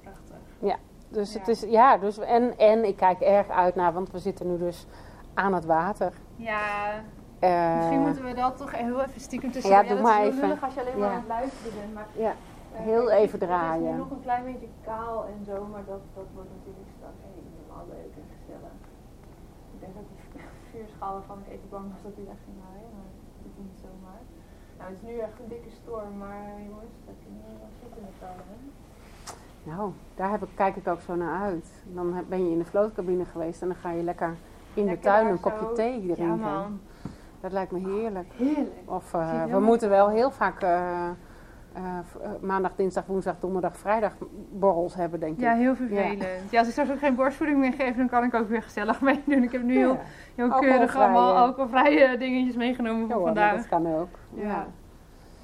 prachtig. 0.00 0.36
Ja, 0.58 0.76
dus 1.08 1.32
ja. 1.32 1.38
het 1.38 1.48
is, 1.48 1.60
ja, 1.60 1.98
dus 1.98 2.18
en, 2.18 2.58
en 2.58 2.84
ik 2.84 2.96
kijk 2.96 3.20
erg 3.20 3.48
uit 3.48 3.74
naar, 3.74 3.92
want 3.92 4.10
we 4.10 4.18
zitten 4.18 4.46
nu 4.46 4.58
dus 4.58 4.86
aan 5.34 5.54
het 5.54 5.64
water. 5.64 6.12
Ja, 6.36 7.02
uh, 7.44 7.76
Misschien 7.76 8.00
moeten 8.06 8.24
we 8.24 8.34
dat 8.34 8.56
toch 8.56 8.72
heel 8.76 9.00
even 9.00 9.20
stiekem 9.20 9.50
tussen. 9.52 9.70
Ja, 9.70 9.82
doe 9.82 10.00
maar 10.00 10.22
even. 10.22 10.60
als 10.60 10.74
je 10.74 10.80
alleen 10.80 10.98
maar 10.98 11.10
aan 11.10 11.24
het 11.26 11.34
luisteren 11.38 11.72
bent. 11.80 11.94
Maar, 11.94 12.08
ja, 12.26 12.32
heel 12.72 13.06
uh, 13.10 13.20
even 13.22 13.38
draaien. 13.38 13.86
Het 13.86 13.98
is 13.98 14.04
nog 14.04 14.10
een 14.10 14.26
klein 14.28 14.44
beetje 14.50 14.70
kaal 14.90 15.16
en 15.32 15.38
zo, 15.50 15.56
maar 15.72 15.84
dat, 15.92 16.02
dat 16.18 16.28
wordt 16.36 16.50
natuurlijk 16.56 16.90
straks 16.96 17.20
helemaal 17.34 17.84
leuk 17.94 18.12
en 18.22 18.28
gezellig. 18.36 18.76
Ik 19.74 19.78
denk 19.82 19.94
dat 19.98 20.06
die 20.10 20.20
vuurschalen 20.70 21.22
van 21.28 21.36
ik 21.44 21.48
even 21.54 21.68
bang 21.74 21.86
was 21.92 22.02
dat 22.06 22.14
die 22.18 22.26
weg 22.32 22.40
ging 22.46 22.58
haaien, 22.66 22.90
maar 22.96 23.08
dat 23.42 23.42
doet 23.44 23.56
niet 23.64 23.78
zomaar. 23.86 24.22
Nou, 24.78 24.86
het 24.90 24.98
is 25.00 25.04
nu 25.08 25.14
echt 25.26 25.36
een 25.40 25.50
dikke 25.54 25.72
storm, 25.80 26.12
maar 26.24 26.44
jongens, 26.70 26.96
dat 27.08 27.18
je 27.24 27.28
nu 27.36 27.40
wel 27.62 27.72
zitten 27.82 27.98
in 28.02 28.08
de 28.10 28.16
tuin. 28.22 28.62
Nou, 29.70 29.84
daar 30.18 30.30
heb 30.30 30.42
ik, 30.42 30.52
kijk 30.54 30.76
ik 30.76 30.86
ook 30.88 31.00
zo 31.00 31.14
naar 31.14 31.40
uit. 31.48 31.68
Dan 31.98 32.24
ben 32.28 32.44
je 32.44 32.50
in 32.50 32.58
de 32.58 32.70
vlootcabine 32.72 33.24
geweest 33.24 33.62
en 33.62 33.68
dan 33.68 33.76
ga 33.76 33.90
je 33.90 34.02
lekker 34.02 34.32
in 34.74 34.84
lekker 34.84 35.02
de 35.02 35.08
tuin 35.08 35.26
een 35.26 35.40
kopje 35.40 35.72
thee 35.72 36.00
drinken. 36.00 36.26
Ja, 36.26 36.34
man. 36.34 36.80
Dat 37.42 37.52
lijkt 37.52 37.72
me 37.72 37.78
heerlijk. 37.78 38.32
Heerlijk. 38.36 38.72
Of 38.84 39.14
uh, 39.14 39.44
we 39.44 39.60
moeten 39.60 39.88
wel 39.88 40.08
heel 40.08 40.30
vaak 40.30 40.62
uh, 40.62 41.08
uh, 41.76 41.98
maandag, 42.40 42.72
dinsdag, 42.76 43.06
woensdag, 43.06 43.34
donderdag, 43.40 43.76
vrijdag 43.76 44.16
borrels 44.50 44.94
hebben, 44.94 45.20
denk 45.20 45.36
ik. 45.36 45.42
Ja, 45.42 45.54
heel 45.54 45.74
vervelend. 45.74 46.22
Ja, 46.22 46.28
ja 46.50 46.58
als 46.58 46.66
ik 46.66 46.72
straks 46.72 46.90
ook 46.90 46.98
geen 46.98 47.14
borstvoeding 47.14 47.58
meer 47.58 47.72
geef, 47.72 47.96
dan 47.96 48.08
kan 48.08 48.24
ik 48.24 48.34
ook 48.34 48.48
weer 48.48 48.62
gezellig 48.62 49.00
meedoen. 49.10 49.42
Ik 49.42 49.52
heb 49.52 49.62
nu 49.62 49.76
heel, 49.76 49.98
heel 50.34 50.48
keurig 50.48 50.96
allemaal 50.96 51.36
alcoholvrije 51.36 52.16
dingetjes 52.16 52.56
meegenomen 52.56 53.10
voor 53.10 53.20
vandaag. 53.20 53.56
dat 53.56 53.68
kan 53.68 53.94
ook. 53.94 54.18
Ja. 54.34 54.42
ja. 54.42 54.66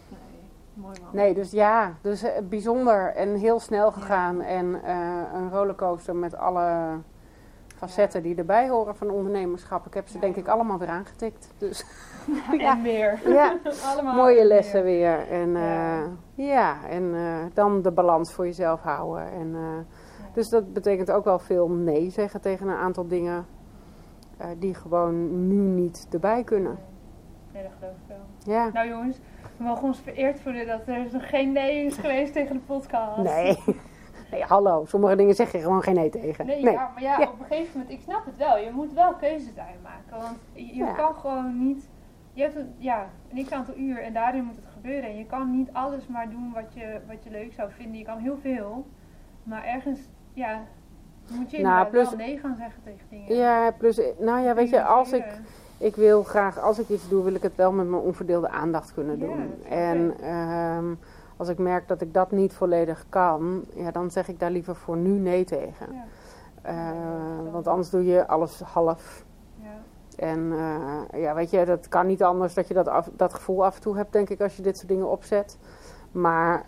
Nee, 0.08 0.40
mooi 0.74 0.94
man. 1.02 1.10
Nee, 1.12 1.34
dus 1.34 1.50
ja, 1.50 1.94
dus 2.00 2.24
bijzonder 2.48 3.14
en 3.14 3.34
heel 3.34 3.60
snel 3.60 3.92
gegaan. 3.92 4.40
En 4.40 4.90
een 5.34 5.50
rollercoaster 5.50 6.16
met 6.16 6.36
alle 6.36 6.98
facetten 7.78 8.22
die 8.22 8.36
erbij 8.36 8.68
horen 8.68 8.96
van 8.96 9.10
ondernemerschap. 9.10 9.86
Ik 9.86 9.94
heb 9.94 10.08
ze 10.08 10.18
denk 10.18 10.36
ik 10.36 10.48
allemaal 10.48 10.78
weer 10.78 10.88
aangetikt. 10.88 11.54
Dus, 11.58 11.84
ja. 12.58 12.78
En. 12.84 13.32
Ja, 13.32 13.58
allemaal 13.92 14.14
mooie 14.14 14.44
lessen 14.44 14.82
weer. 14.82 15.28
En, 15.28 15.50
ja. 15.50 16.02
Uh, 16.02 16.08
ja, 16.34 16.88
en 16.88 17.02
uh, 17.02 17.44
dan 17.54 17.82
de 17.82 17.92
balans 17.92 18.32
voor 18.32 18.44
jezelf 18.44 18.80
houden. 18.82 19.32
En, 19.32 19.48
uh, 19.48 19.78
dus 20.32 20.48
dat 20.48 20.72
betekent 20.72 21.10
ook 21.10 21.24
wel 21.24 21.38
veel 21.38 21.68
nee 21.68 22.10
zeggen 22.10 22.40
tegen 22.40 22.68
een 22.68 22.76
aantal 22.76 23.08
dingen 23.08 23.46
die 24.58 24.74
gewoon 24.74 25.46
nu 25.48 25.56
niet 25.56 26.06
erbij 26.10 26.44
kunnen. 26.44 26.78
Nee, 27.52 27.62
dat 27.62 27.72
geloof 27.78 27.94
ik 27.94 28.16
wel. 28.16 28.54
Ja. 28.54 28.70
Nou 28.72 28.88
jongens, 28.88 29.18
we 29.56 29.64
mogen 29.64 29.82
ons 29.82 30.00
vereerd 30.00 30.40
voelen 30.40 30.66
dat 30.66 30.80
er 30.86 31.06
nog 31.12 31.28
geen 31.28 31.52
nee 31.52 31.84
is 31.84 31.96
geweest 31.96 32.32
tegen 32.32 32.54
de 32.54 32.62
podcast. 32.62 33.22
Nee. 33.22 33.58
Nee, 34.30 34.42
hallo. 34.42 34.84
Sommige 34.86 35.16
dingen 35.16 35.34
zeg 35.34 35.52
je 35.52 35.58
gewoon 35.58 35.82
geen 35.82 35.94
nee 35.94 36.10
tegen. 36.10 36.46
Nee, 36.46 36.60
Ja, 36.60 36.90
maar 36.94 37.02
ja, 37.02 37.20
op 37.20 37.40
een 37.40 37.46
gegeven 37.46 37.70
moment, 37.72 37.90
ik 37.90 38.00
snap 38.00 38.24
het 38.24 38.36
wel. 38.36 38.58
Je 38.58 38.70
moet 38.70 38.92
wel 38.92 39.14
keuzes 39.14 39.54
daarin 39.54 39.80
maken. 39.82 40.24
Want 40.24 40.38
je, 40.52 40.74
je 40.74 40.92
kan 40.96 41.14
gewoon 41.14 41.66
niet. 41.66 41.88
Je 42.32 42.42
hebt 42.42 42.56
een, 42.56 42.74
ja, 42.78 43.06
een 43.32 43.44
x 43.44 43.52
aantal 43.52 43.74
uur 43.76 44.02
en 44.02 44.12
daarin 44.12 44.44
moet 44.44 44.56
het 44.56 44.72
gebeuren. 44.72 45.10
En 45.10 45.16
je 45.16 45.26
kan 45.26 45.50
niet 45.50 45.68
alles 45.72 46.06
maar 46.06 46.30
doen 46.30 46.52
wat 46.54 46.74
je, 46.74 47.00
wat 47.06 47.24
je 47.24 47.30
leuk 47.30 47.52
zou 47.52 47.70
vinden. 47.70 47.98
Je 47.98 48.04
kan 48.04 48.18
heel 48.18 48.38
veel. 48.42 48.86
Maar 49.42 49.64
ergens, 49.64 50.00
ja, 50.32 50.62
moet 51.30 51.50
je 51.50 51.60
nou, 51.60 51.88
plus, 51.88 52.08
wel 52.08 52.18
nee 52.18 52.38
gaan 52.38 52.56
zeggen 52.58 52.82
tegen 52.84 53.06
dingen. 53.10 53.34
Ja, 53.34 53.70
plus, 53.70 54.00
nou 54.18 54.40
ja, 54.40 54.54
weet 54.54 54.70
je, 54.70 54.82
als 54.82 55.12
ik 55.12 55.40
ik 55.78 55.96
wil 55.96 56.22
graag, 56.22 56.58
als 56.58 56.78
ik 56.78 56.88
iets 56.88 57.08
doe, 57.08 57.24
wil 57.24 57.34
ik 57.34 57.42
het 57.42 57.56
wel 57.56 57.72
met 57.72 57.88
mijn 57.88 58.02
onverdeelde 58.02 58.48
aandacht 58.48 58.94
kunnen 58.94 59.18
doen. 59.18 59.64
en 59.68 60.14
ehm, 60.20 60.94
als 61.38 61.48
ik 61.48 61.58
merk 61.58 61.88
dat 61.88 62.00
ik 62.00 62.14
dat 62.14 62.30
niet 62.30 62.52
volledig 62.52 63.04
kan, 63.08 63.64
ja, 63.74 63.90
dan 63.90 64.10
zeg 64.10 64.28
ik 64.28 64.40
daar 64.40 64.50
liever 64.50 64.76
voor 64.76 64.96
nu 64.96 65.10
nee 65.10 65.44
tegen. 65.44 65.86
Ja. 65.92 66.04
Uh, 66.66 67.52
want 67.52 67.68
anders 67.68 67.90
doe 67.90 68.04
je 68.04 68.26
alles 68.26 68.60
half. 68.60 69.24
Ja. 69.54 69.68
En 70.16 70.38
uh, 70.38 71.22
ja, 71.22 71.34
weet 71.34 71.50
je, 71.50 71.64
dat 71.64 71.88
kan 71.88 72.06
niet 72.06 72.22
anders 72.22 72.54
dat 72.54 72.68
je 72.68 72.74
dat, 72.74 72.88
af, 72.88 73.10
dat 73.16 73.34
gevoel 73.34 73.64
af 73.64 73.74
en 73.74 73.80
toe 73.80 73.96
hebt, 73.96 74.12
denk 74.12 74.28
ik, 74.28 74.40
als 74.40 74.56
je 74.56 74.62
dit 74.62 74.76
soort 74.76 74.88
dingen 74.88 75.10
opzet. 75.10 75.58
Maar 76.12 76.66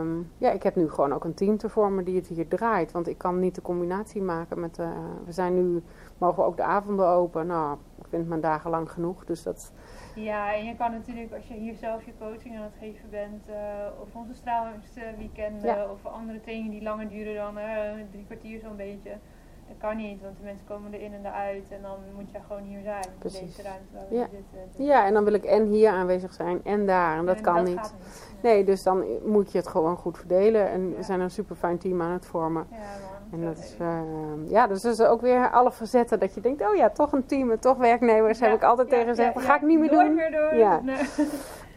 um, 0.00 0.30
ja, 0.38 0.50
ik 0.50 0.62
heb 0.62 0.76
nu 0.76 0.90
gewoon 0.90 1.12
ook 1.12 1.24
een 1.24 1.34
team 1.34 1.56
te 1.56 1.68
vormen 1.68 2.04
die 2.04 2.16
het 2.16 2.26
hier 2.26 2.48
draait. 2.48 2.92
Want 2.92 3.08
ik 3.08 3.18
kan 3.18 3.38
niet 3.38 3.54
de 3.54 3.62
combinatie 3.62 4.22
maken 4.22 4.60
met... 4.60 4.78
Uh, 4.78 4.88
we 5.24 5.32
zijn 5.32 5.54
nu, 5.54 5.82
mogen 6.18 6.42
we 6.42 6.48
ook 6.48 6.56
de 6.56 6.62
avonden 6.62 7.06
open. 7.06 7.46
Nou, 7.46 7.76
ik 7.98 8.06
vind 8.08 8.28
mijn 8.28 8.40
dagen 8.40 8.70
lang 8.70 8.90
genoeg. 8.90 9.24
Dus 9.24 9.42
dat... 9.42 9.72
Ja, 10.14 10.54
en 10.54 10.64
je 10.64 10.76
kan 10.76 10.90
natuurlijk 10.90 11.32
als 11.32 11.46
je 11.46 11.54
hier 11.54 11.74
zelf 11.74 12.04
je 12.04 12.12
coaching 12.18 12.56
aan 12.56 12.62
het 12.62 12.78
geven 12.78 13.10
bent... 13.10 13.48
Uh, 13.48 13.54
of 14.00 14.08
onze 14.12 14.34
stralingsweekenden 14.34 15.74
ja. 15.76 15.86
of 15.90 16.06
andere 16.06 16.40
trainingen 16.40 16.70
die 16.70 16.82
langer 16.82 17.08
duren 17.08 17.34
dan 17.34 17.58
uh, 17.58 17.64
drie 18.10 18.24
kwartier 18.24 18.60
zo'n 18.60 18.76
beetje... 18.76 19.10
Dat 19.68 19.80
kan 19.80 19.96
niet, 19.96 20.20
want 20.22 20.36
de 20.36 20.44
mensen 20.44 20.66
komen 20.66 20.92
erin 20.92 21.14
en 21.14 21.26
eruit 21.26 21.70
en 21.70 21.82
dan 21.82 21.98
moet 22.14 22.30
je 22.30 22.38
gewoon 22.46 22.62
hier 22.62 22.82
zijn. 22.82 23.04
Precies. 23.18 23.40
In 23.40 23.46
deze 23.46 23.62
ruimte 23.62 23.92
waar 23.92 24.08
we 24.08 24.14
ja. 24.14 24.26
zitten. 24.32 24.84
Ja, 24.84 25.06
en 25.06 25.14
dan 25.14 25.24
wil 25.24 25.32
ik 25.32 25.44
en 25.44 25.66
hier 25.66 25.90
aanwezig 25.90 26.32
zijn 26.32 26.64
en 26.64 26.86
daar. 26.86 27.18
En 27.18 27.26
dat 27.26 27.40
kan 27.40 27.54
dat 27.54 27.64
niet. 27.64 27.74
niet. 27.74 27.92
Nee, 28.42 28.64
dus 28.64 28.82
dan 28.82 29.04
moet 29.24 29.52
je 29.52 29.58
het 29.58 29.66
gewoon 29.66 29.96
goed 29.96 30.18
verdelen. 30.18 30.68
En 30.70 30.96
we 30.96 31.02
zijn 31.02 31.20
een 31.20 31.30
super 31.30 31.56
fijn 31.56 31.78
team 31.78 32.02
aan 32.02 32.10
het 32.10 32.26
vormen. 32.26 32.66
Ja. 32.70 32.76
En 33.32 33.44
dat 33.44 33.58
is, 33.58 33.76
uh, 33.80 34.00
ja, 34.46 34.66
dus 34.66 35.00
ook 35.00 35.20
weer 35.20 35.50
alle 35.50 35.72
verzetten 35.72 36.20
dat 36.20 36.34
je 36.34 36.40
denkt, 36.40 36.68
oh 36.68 36.74
ja, 36.74 36.90
toch 36.90 37.12
een 37.12 37.26
team 37.26 37.50
en 37.50 37.58
toch 37.58 37.76
werknemers, 37.76 38.40
heb 38.40 38.54
ik 38.54 38.62
altijd 38.62 38.88
tegen 38.88 39.06
gezegd. 39.06 39.34
Dat 39.34 39.42
ga 39.42 39.56
ik 39.56 39.62
niet 39.62 39.78
meer 39.78 39.92
Nooit 39.92 40.06
doen. 40.06 40.14
Meer 40.14 40.30
doen. 40.30 40.58
Ja. 40.58 40.80
Nee. 40.80 40.96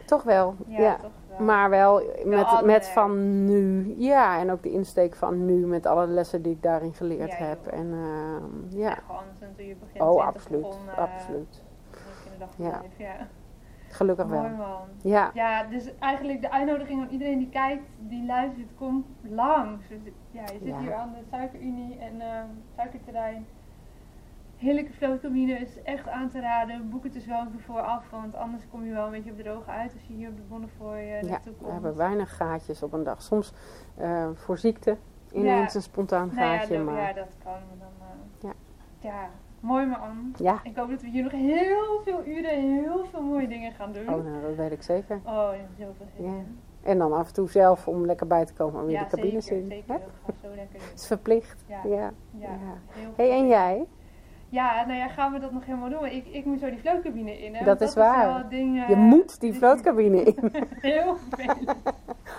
toch 0.06 0.22
wel. 0.22 0.54
Ja, 0.66 0.96
Toch 0.96 1.10
maar 1.38 1.70
wel 1.70 2.02
met, 2.24 2.64
met 2.64 2.88
van 2.88 3.44
nu. 3.44 3.94
Ja, 3.98 4.38
en 4.38 4.50
ook 4.50 4.62
de 4.62 4.70
insteek 4.70 5.14
van 5.14 5.44
nu 5.44 5.66
met 5.66 5.86
alle 5.86 6.06
lessen 6.06 6.42
die 6.42 6.52
ik 6.52 6.62
daarin 6.62 6.94
geleerd 6.94 7.30
ja, 7.30 7.44
heb. 7.44 7.66
En, 7.66 7.86
uh, 7.86 8.78
ja. 8.80 8.94
gewoon 9.06 9.22
toen 9.56 9.66
je 9.66 9.76
begint. 9.76 10.04
Oh, 10.04 10.26
absoluut. 10.26 10.60
Begon, 10.60 10.86
uh, 10.86 10.98
absoluut. 10.98 11.62
Ja. 12.56 12.82
Gelukkig 13.96 14.26
Mooi, 14.26 14.48
wel. 14.48 14.56
Man. 14.56 14.88
Ja. 15.02 15.30
ja, 15.34 15.64
dus 15.64 15.98
eigenlijk 15.98 16.40
de 16.40 16.50
uitnodiging 16.50 17.00
aan 17.00 17.08
iedereen 17.08 17.38
die 17.38 17.48
kijkt, 17.48 17.84
die 17.98 18.26
luistert, 18.26 18.68
kom 18.74 19.04
langs. 19.22 19.88
Dus, 19.88 20.12
ja, 20.30 20.42
je 20.42 20.58
zit 20.64 20.76
hier 20.76 20.94
aan 20.94 21.12
de 21.12 21.24
Suikerunie 21.30 21.98
en 21.98 22.14
uh, 22.14 22.42
Suikerterrein 22.76 23.46
heerlijke 24.56 24.92
vlootcabine 24.92 25.52
is 25.52 25.82
echt 25.82 26.08
aan 26.08 26.28
te 26.28 26.40
raden. 26.40 26.90
Boek 26.90 27.04
het 27.04 27.12
dus 27.12 27.26
wel 27.26 27.46
even 27.46 27.60
vooraf, 27.60 28.10
want 28.10 28.34
anders 28.34 28.62
kom 28.70 28.84
je 28.84 28.92
wel 28.92 29.04
een 29.04 29.10
beetje 29.10 29.30
op 29.30 29.38
droge 29.38 29.70
uit 29.70 29.92
als 29.92 30.02
je 30.06 30.12
hier 30.12 30.28
op 30.28 30.36
de 30.36 30.42
Bonnefoy 30.42 30.98
uh, 30.98 31.22
ja, 31.22 31.28
naartoe 31.28 31.52
komt. 31.52 31.66
we 31.66 31.72
hebben 31.72 31.96
weinig 31.96 32.36
gaatjes 32.36 32.82
op 32.82 32.92
een 32.92 33.02
dag. 33.02 33.22
Soms 33.22 33.52
uh, 33.98 34.28
voor 34.34 34.58
ziekte 34.58 34.96
ineens 35.32 35.74
een 35.74 35.82
spontaan 35.82 36.30
nou 36.34 36.38
gaatje. 36.38 36.74
Ja, 36.74 36.82
maar... 36.82 37.00
ja, 37.00 37.12
dat 37.12 37.36
kan. 37.44 37.52
Dan, 37.78 37.88
uh, 38.00 38.50
ja. 38.50 38.52
ja, 39.08 39.30
mooi 39.66 39.86
man. 39.86 40.34
Ja. 40.36 40.60
Ik 40.62 40.76
hoop 40.76 40.90
dat 40.90 41.00
we 41.00 41.08
hier 41.08 41.22
nog 41.22 41.32
heel 41.32 42.00
veel 42.04 42.26
uren 42.26 42.50
en 42.50 42.60
heel 42.60 43.04
veel 43.10 43.22
mooie 43.22 43.48
dingen 43.48 43.72
gaan 43.72 43.92
doen. 43.92 44.14
Oh, 44.14 44.24
nou, 44.24 44.42
dat 44.42 44.54
weet 44.56 44.72
ik 44.72 44.82
zeker. 44.82 45.20
Oh, 45.24 45.50
ja, 45.52 45.84
zoveel 45.84 46.06
zin 46.16 46.24
ja. 46.24 46.42
En 46.82 46.98
dan 46.98 47.12
af 47.12 47.26
en 47.26 47.34
toe 47.34 47.48
zelf 47.48 47.88
om 47.88 48.06
lekker 48.06 48.26
bij 48.26 48.44
te 48.44 48.52
komen 48.52 48.80
om 48.80 48.86
weer 48.86 48.96
ja, 48.96 49.04
de 49.04 49.16
cabine 49.16 49.40
zeker, 49.40 49.56
in. 49.56 49.68
Zeker, 49.68 50.00
dat 50.26 50.34
zo 50.42 50.48
lekker 50.54 50.80
Het 50.90 51.00
is 51.00 51.06
verplicht. 51.06 51.64
Ja. 51.66 52.12
Ja. 52.38 52.58
Hey, 53.16 53.30
en 53.30 53.48
jij? 53.48 53.86
Ja, 54.48 54.84
nou 54.86 54.98
ja, 54.98 55.08
gaan 55.08 55.32
we 55.32 55.38
dat 55.38 55.52
nog 55.52 55.64
helemaal 55.66 55.88
doen? 55.88 56.04
Ik, 56.04 56.26
ik 56.26 56.44
moet 56.44 56.60
zo 56.60 56.70
die 56.70 56.78
vlootcabine 56.78 57.38
in. 57.38 57.54
Hè? 57.54 57.64
Dat, 57.64 57.78
dat 57.78 57.88
is 57.88 57.94
waar. 57.94 58.40
Is 58.40 58.50
ding, 58.50 58.86
je 58.88 58.96
moet 58.96 59.40
die 59.40 59.54
vlootcabine 59.54 60.22
in. 60.22 60.52
heel 60.80 61.16
veel. 61.30 61.54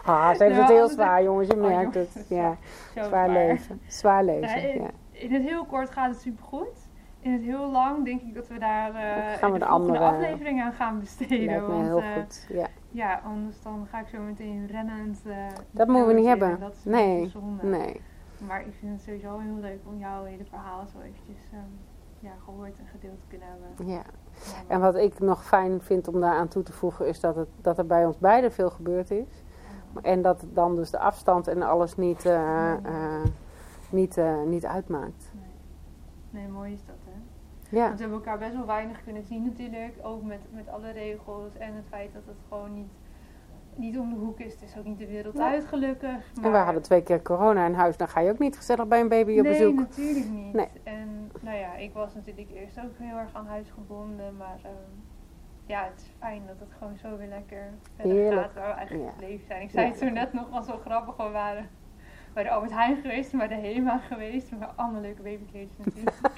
Ah, 0.05 0.35
ze 0.35 0.43
heeft 0.43 0.55
nou, 0.55 0.65
het 0.65 0.75
heel 0.77 0.87
zwaar, 0.87 1.23
jongens. 1.23 1.47
Je 1.47 1.55
merkt 1.55 1.95
oh, 1.95 2.01
het. 2.01 2.25
Ja, 2.29 2.57
zwaar, 2.91 3.05
zwaar, 3.05 3.29
leven. 3.29 3.81
Zwaar 3.87 4.23
leven, 4.23 4.41
nou, 4.41 4.59
in, 4.59 4.81
ja. 4.81 4.89
in 5.11 5.33
het 5.33 5.43
heel 5.43 5.65
kort 5.65 5.89
gaat 5.89 6.09
het 6.09 6.21
supergoed. 6.21 6.86
In 7.19 7.33
het 7.33 7.41
heel 7.41 7.71
lang 7.71 8.05
denk 8.05 8.21
ik 8.21 8.33
dat 8.33 8.47
we 8.47 8.59
daar 8.59 8.91
uh, 8.91 9.33
gaan 9.37 9.51
we 9.51 9.59
de, 9.59 9.65
de 9.65 9.71
andere 9.71 9.99
aflevering 9.99 10.61
aan 10.61 10.73
gaan 10.73 10.99
besteden. 10.99 11.67
Want, 11.67 11.85
heel 11.85 12.01
uh, 12.01 12.13
goed, 12.13 12.45
ja. 12.49 12.67
Ja, 12.91 13.21
anders 13.25 13.61
dan 13.61 13.87
ga 13.89 13.99
ik 13.99 14.07
zo 14.07 14.21
meteen 14.21 14.67
rennend... 14.67 15.19
Uh, 15.25 15.35
dat 15.71 15.87
moeten 15.87 16.07
we 16.07 16.13
niet 16.13 16.25
hebben. 16.25 16.59
Dat 16.59 16.73
is 16.73 16.83
nee, 16.83 17.29
zonde. 17.29 17.63
nee. 17.63 18.01
Maar 18.47 18.59
ik 18.59 18.73
vind 18.79 18.91
het 18.91 19.01
sowieso 19.01 19.39
heel 19.39 19.57
leuk 19.61 19.79
om 19.85 19.97
jouw 19.97 20.23
hele 20.23 20.45
verhaal 20.45 20.85
zo 20.85 20.99
eventjes... 20.99 21.51
Um, 21.53 21.79
ja, 22.19 22.31
gehoord 22.43 22.79
en 22.79 22.85
gedeeld 22.91 23.19
kunnen 23.27 23.47
hebben. 23.47 23.87
Ja. 23.87 24.01
En 24.67 24.79
wat 24.79 24.95
ik 24.95 25.19
nog 25.19 25.45
fijn 25.45 25.81
vind 25.81 26.07
om 26.07 26.19
daaraan 26.19 26.47
toe 26.47 26.63
te 26.63 26.73
voegen 26.73 27.07
is 27.07 27.19
dat, 27.19 27.35
het, 27.35 27.47
dat 27.61 27.77
er 27.77 27.85
bij 27.85 28.05
ons 28.05 28.17
beiden 28.17 28.51
veel 28.51 28.69
gebeurd 28.69 29.11
is. 29.11 29.43
En 30.01 30.21
dat 30.21 30.45
dan 30.53 30.75
dus 30.75 30.89
de 30.89 30.99
afstand 30.99 31.47
en 31.47 31.61
alles 31.61 31.95
niet, 31.95 32.29
niet, 33.89 34.19
niet 34.45 34.65
uitmaakt. 34.65 35.31
Nee. 35.33 36.41
nee, 36.41 36.51
mooi 36.51 36.73
is 36.73 36.85
dat. 36.85 36.95
Ja. 37.69 37.83
Want 37.83 37.93
we 37.93 37.99
hebben 37.99 38.17
elkaar 38.17 38.37
best 38.37 38.53
wel 38.53 38.65
weinig 38.65 39.03
kunnen 39.03 39.23
zien 39.23 39.43
natuurlijk. 39.43 39.93
Ook 40.01 40.23
met, 40.23 40.39
met 40.49 40.67
alle 40.67 40.91
regels 40.91 41.57
en 41.57 41.75
het 41.75 41.85
feit 41.89 42.13
dat 42.13 42.23
het 42.25 42.37
gewoon 42.49 42.73
niet 42.73 42.91
niet 43.77 43.97
om 43.97 44.09
de 44.09 44.15
hoek 44.15 44.39
is. 44.39 44.53
Het 44.53 44.61
is 44.61 44.77
ook 44.77 44.85
niet 44.85 44.99
de 44.99 45.07
wereld 45.07 45.39
uit, 45.39 45.65
gelukkig. 45.65 46.33
Maar... 46.35 46.45
En 46.45 46.51
we 46.51 46.57
hadden 46.57 46.81
twee 46.81 47.03
keer 47.03 47.21
corona 47.21 47.65
in 47.65 47.73
huis. 47.73 47.97
Dan 47.97 48.07
ga 48.07 48.19
je 48.19 48.31
ook 48.31 48.39
niet 48.39 48.57
gezellig 48.57 48.87
bij 48.87 48.99
een 48.99 49.07
baby 49.07 49.37
op 49.37 49.43
nee, 49.43 49.51
bezoek. 49.51 49.75
Nee, 49.75 49.85
natuurlijk 49.85 50.29
niet. 50.29 50.53
Nee. 50.53 50.67
En 50.83 51.31
nou 51.39 51.57
ja, 51.57 51.75
ik 51.75 51.93
was 51.93 52.13
natuurlijk 52.13 52.49
eerst 52.51 52.79
ook 52.79 52.97
heel 52.97 53.17
erg 53.17 53.33
aan 53.33 53.47
huis 53.47 53.69
gebonden. 53.69 54.37
Maar 54.37 54.59
um, 54.65 55.03
ja, 55.65 55.83
het 55.83 56.01
is 56.01 56.11
fijn 56.19 56.41
dat 56.47 56.59
het 56.59 56.69
gewoon 56.77 56.97
zo 56.97 57.17
weer 57.17 57.27
lekker 57.27 57.73
verder 57.95 58.33
gaat. 58.33 58.53
Waar 58.53 58.67
we 58.67 58.73
eigenlijk 58.73 59.07
ja. 59.07 59.11
gebleven 59.11 59.45
zijn. 59.45 59.61
Ik 59.61 59.69
zei 59.69 59.87
het 59.87 59.97
zo 59.97 60.09
net 60.09 60.33
nog, 60.33 60.49
was 60.49 60.65
zo 60.65 60.77
grappig. 60.77 61.15
We 61.17 61.29
waren 61.29 61.69
bij 62.33 62.43
de 62.43 62.49
Albert 62.49 62.73
Heijn 62.73 62.95
geweest. 62.95 63.37
Bij 63.37 63.47
de 63.47 63.55
HEMA 63.55 63.97
geweest. 63.97 64.51
Maar 64.51 64.73
allemaal 64.75 65.01
leuke 65.01 65.21
babykleedjes 65.21 65.77
natuurlijk. 65.77 66.17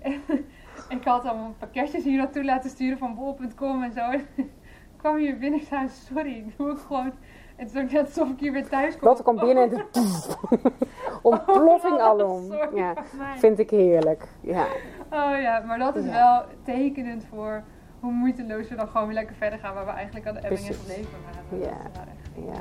en, 0.00 0.22
ik 0.98 1.04
had 1.04 1.24
allemaal 1.24 1.54
pakketjes 1.58 2.04
hier 2.04 2.16
naartoe 2.16 2.44
laten 2.44 2.70
sturen 2.70 2.98
van 2.98 3.14
bol.com 3.14 3.82
en 3.82 3.92
zo 3.92 4.02
kwam 5.00 5.16
hier 5.16 5.38
binnen 5.38 5.60
en 5.60 5.66
zei, 5.66 5.88
sorry, 5.88 6.36
ik 6.36 6.56
doe 6.56 6.68
het 6.68 6.80
gewoon. 6.80 7.12
En 7.56 7.66
toen 7.66 7.88
net 7.90 8.06
alsof 8.06 8.30
ik 8.30 8.40
hier 8.40 8.52
weer 8.52 8.68
thuis 8.68 8.96
kom. 8.96 9.08
Lotte 9.08 9.22
komt 9.22 9.40
binnen 9.40 9.62
en 9.62 9.68
de 9.70 9.84
ontploffing 11.22 11.94
oh, 11.94 12.02
alom. 12.02 12.52
Ja, 12.74 12.94
vind 13.36 13.58
ik 13.58 13.70
heerlijk. 13.70 14.28
Ja. 14.40 14.66
Oh 15.10 15.40
ja, 15.40 15.62
maar 15.66 15.78
dat 15.78 15.96
is 15.96 16.04
ja. 16.04 16.12
wel 16.12 16.44
tekenend 16.64 17.24
voor 17.30 17.62
hoe 18.00 18.12
moeiteloos 18.12 18.68
we 18.68 18.74
dan 18.74 18.88
gewoon 18.88 19.06
weer 19.06 19.16
lekker 19.16 19.36
verder 19.36 19.58
gaan 19.58 19.74
waar 19.74 19.84
we 19.84 19.90
eigenlijk 19.90 20.26
aan 20.26 20.34
de 20.34 20.40
Ebbingen 20.44 20.74
gebleven 20.74 21.18
waren. 21.24 21.60
Ja. 21.60 21.76
Dat 21.92 22.02
echt 22.06 22.46
ja. 22.46 22.52
ja 22.52 22.60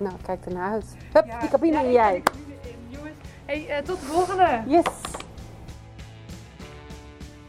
nou, 0.00 0.14
kijk 0.22 0.44
ernaar 0.44 0.72
uit. 0.72 0.96
Hup, 1.12 1.40
die 1.40 1.48
cabine 1.48 1.76
ja, 1.76 1.82
en 1.82 1.92
jij. 1.92 2.22
Hey, 3.44 3.66
uh, 3.68 3.76
tot 3.76 4.00
de 4.00 4.06
volgende. 4.06 4.62
Yes. 4.66 4.84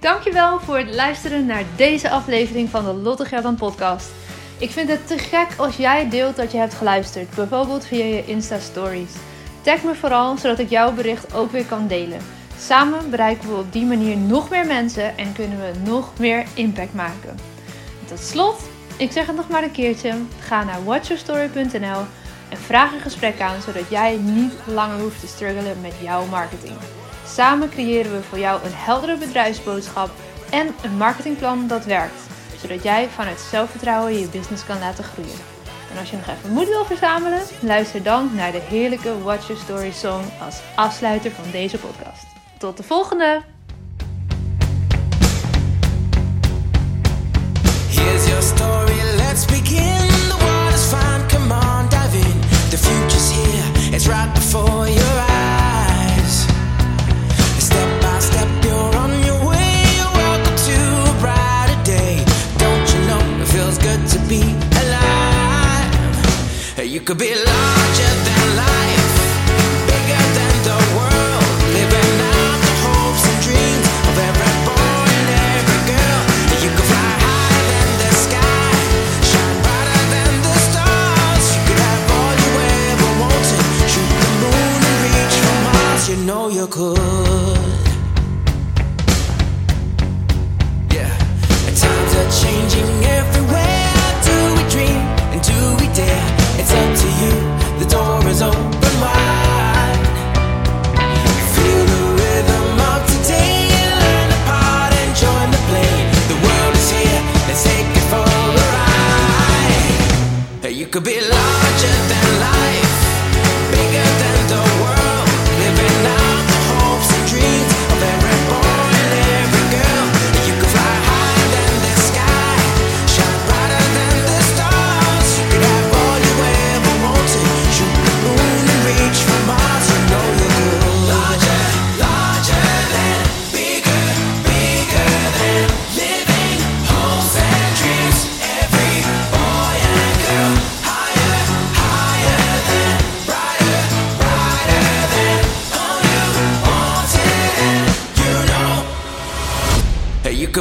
Dankjewel 0.02 0.60
voor 0.60 0.78
het 0.78 0.96
luisteren 0.96 1.46
naar 1.46 1.64
deze 1.76 2.10
aflevering 2.10 2.70
van 2.70 2.86
de 2.86 2.94
Lotte 2.94 3.26
Gerdan 3.26 3.56
podcast. 3.56 4.10
Ik 4.60 4.72
vind 4.72 4.90
het 4.90 5.08
te 5.08 5.18
gek 5.18 5.48
als 5.58 5.78
jij 5.78 6.10
deelt 6.10 6.36
dat 6.36 6.52
je 6.52 6.58
hebt 6.58 6.74
geluisterd, 6.74 7.36
bijvoorbeeld 7.36 7.86
via 7.86 8.04
je 8.04 8.26
Insta 8.26 8.60
Stories. 8.60 9.12
Tag 9.62 9.84
me 9.84 9.96
vooral, 9.96 10.38
zodat 10.38 10.60
ik 10.60 10.70
jouw 10.70 10.94
bericht 10.94 11.34
ook 11.34 11.52
weer 11.52 11.66
kan 11.66 11.88
delen. 11.88 12.20
Samen 12.58 13.10
bereiken 13.10 13.50
we 13.50 13.56
op 13.56 13.72
die 13.72 13.86
manier 13.86 14.18
nog 14.18 14.50
meer 14.50 14.66
mensen 14.66 15.18
en 15.18 15.34
kunnen 15.34 15.60
we 15.60 15.90
nog 15.90 16.18
meer 16.20 16.46
impact 16.54 16.94
maken. 16.94 17.38
Tot 18.08 18.20
slot, 18.20 18.62
ik 18.98 19.12
zeg 19.12 19.28
het 19.28 19.36
nog 19.36 19.50
maar 19.50 19.64
een 19.64 19.72
keertje, 19.72 20.14
ga 20.40 20.64
naar 20.64 20.84
watchyourstory.nl 20.84 22.02
en 22.50 22.58
vraag 22.58 22.94
een 22.94 23.00
gesprek 23.00 23.42
aan, 23.42 23.62
zodat 23.62 23.90
jij 23.90 24.18
niet 24.18 24.54
langer 24.66 25.00
hoeft 25.00 25.20
te 25.20 25.28
struggelen 25.28 25.82
met 25.82 25.94
jouw 26.02 26.26
marketing. 26.26 26.76
Samen 27.34 27.70
creëren 27.70 28.12
we 28.12 28.24
voor 28.24 28.40
jou 28.40 28.64
een 28.64 28.74
heldere 28.74 29.18
bedrijfsboodschap 29.18 30.10
en 30.50 30.76
een 30.84 30.98
marketingplan 30.98 31.68
dat 31.68 31.86
werkt, 31.86 32.22
zodat 32.62 32.84
jij 32.84 33.10
vanuit 33.10 33.40
zelfvertrouwen 33.40 34.20
je 34.20 34.28
business 34.28 34.66
kan 34.66 34.80
laten 34.80 35.04
groeien. 35.04 35.40
En 35.92 35.98
als 36.00 36.10
je 36.10 36.16
nog 36.16 36.28
even 36.28 36.52
moed 36.52 36.68
wil 36.68 36.86
verzamelen, 36.86 37.42
luister 37.60 38.04
dan 38.04 38.30
naar 38.36 38.52
de 38.52 38.62
heerlijke 38.62 39.22
Watch 39.22 39.48
Your 39.48 39.62
Story 39.62 39.92
song 39.92 40.24
als 40.46 40.62
afsluiter 40.76 41.32
van 41.32 41.52
deze 41.52 41.78
podcast. 41.78 42.26
Tot 42.58 42.78
de 42.78 42.84
volgende! 42.84 43.42
Here's 47.90 48.28
your 48.28 48.42
story, 48.42 49.02
let's 49.16 49.46
begin. 49.46 50.08
The 50.08 50.38
water's 50.40 50.86
fine, 50.86 51.26
come 51.28 51.54
on, 51.54 51.90
dive 51.90 52.18
in. 52.18 52.40
The 52.70 52.78
future's 52.78 53.32
here, 53.32 53.96
it's 53.96 54.08
right 54.08 54.34
before 54.34 54.94
your. 54.94 55.21
You 66.92 67.00
could 67.00 67.18
be 67.20 67.34
larger 67.34 68.21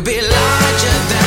could 0.00 0.06
be 0.06 0.20
larger 0.20 0.98
than 1.08 1.19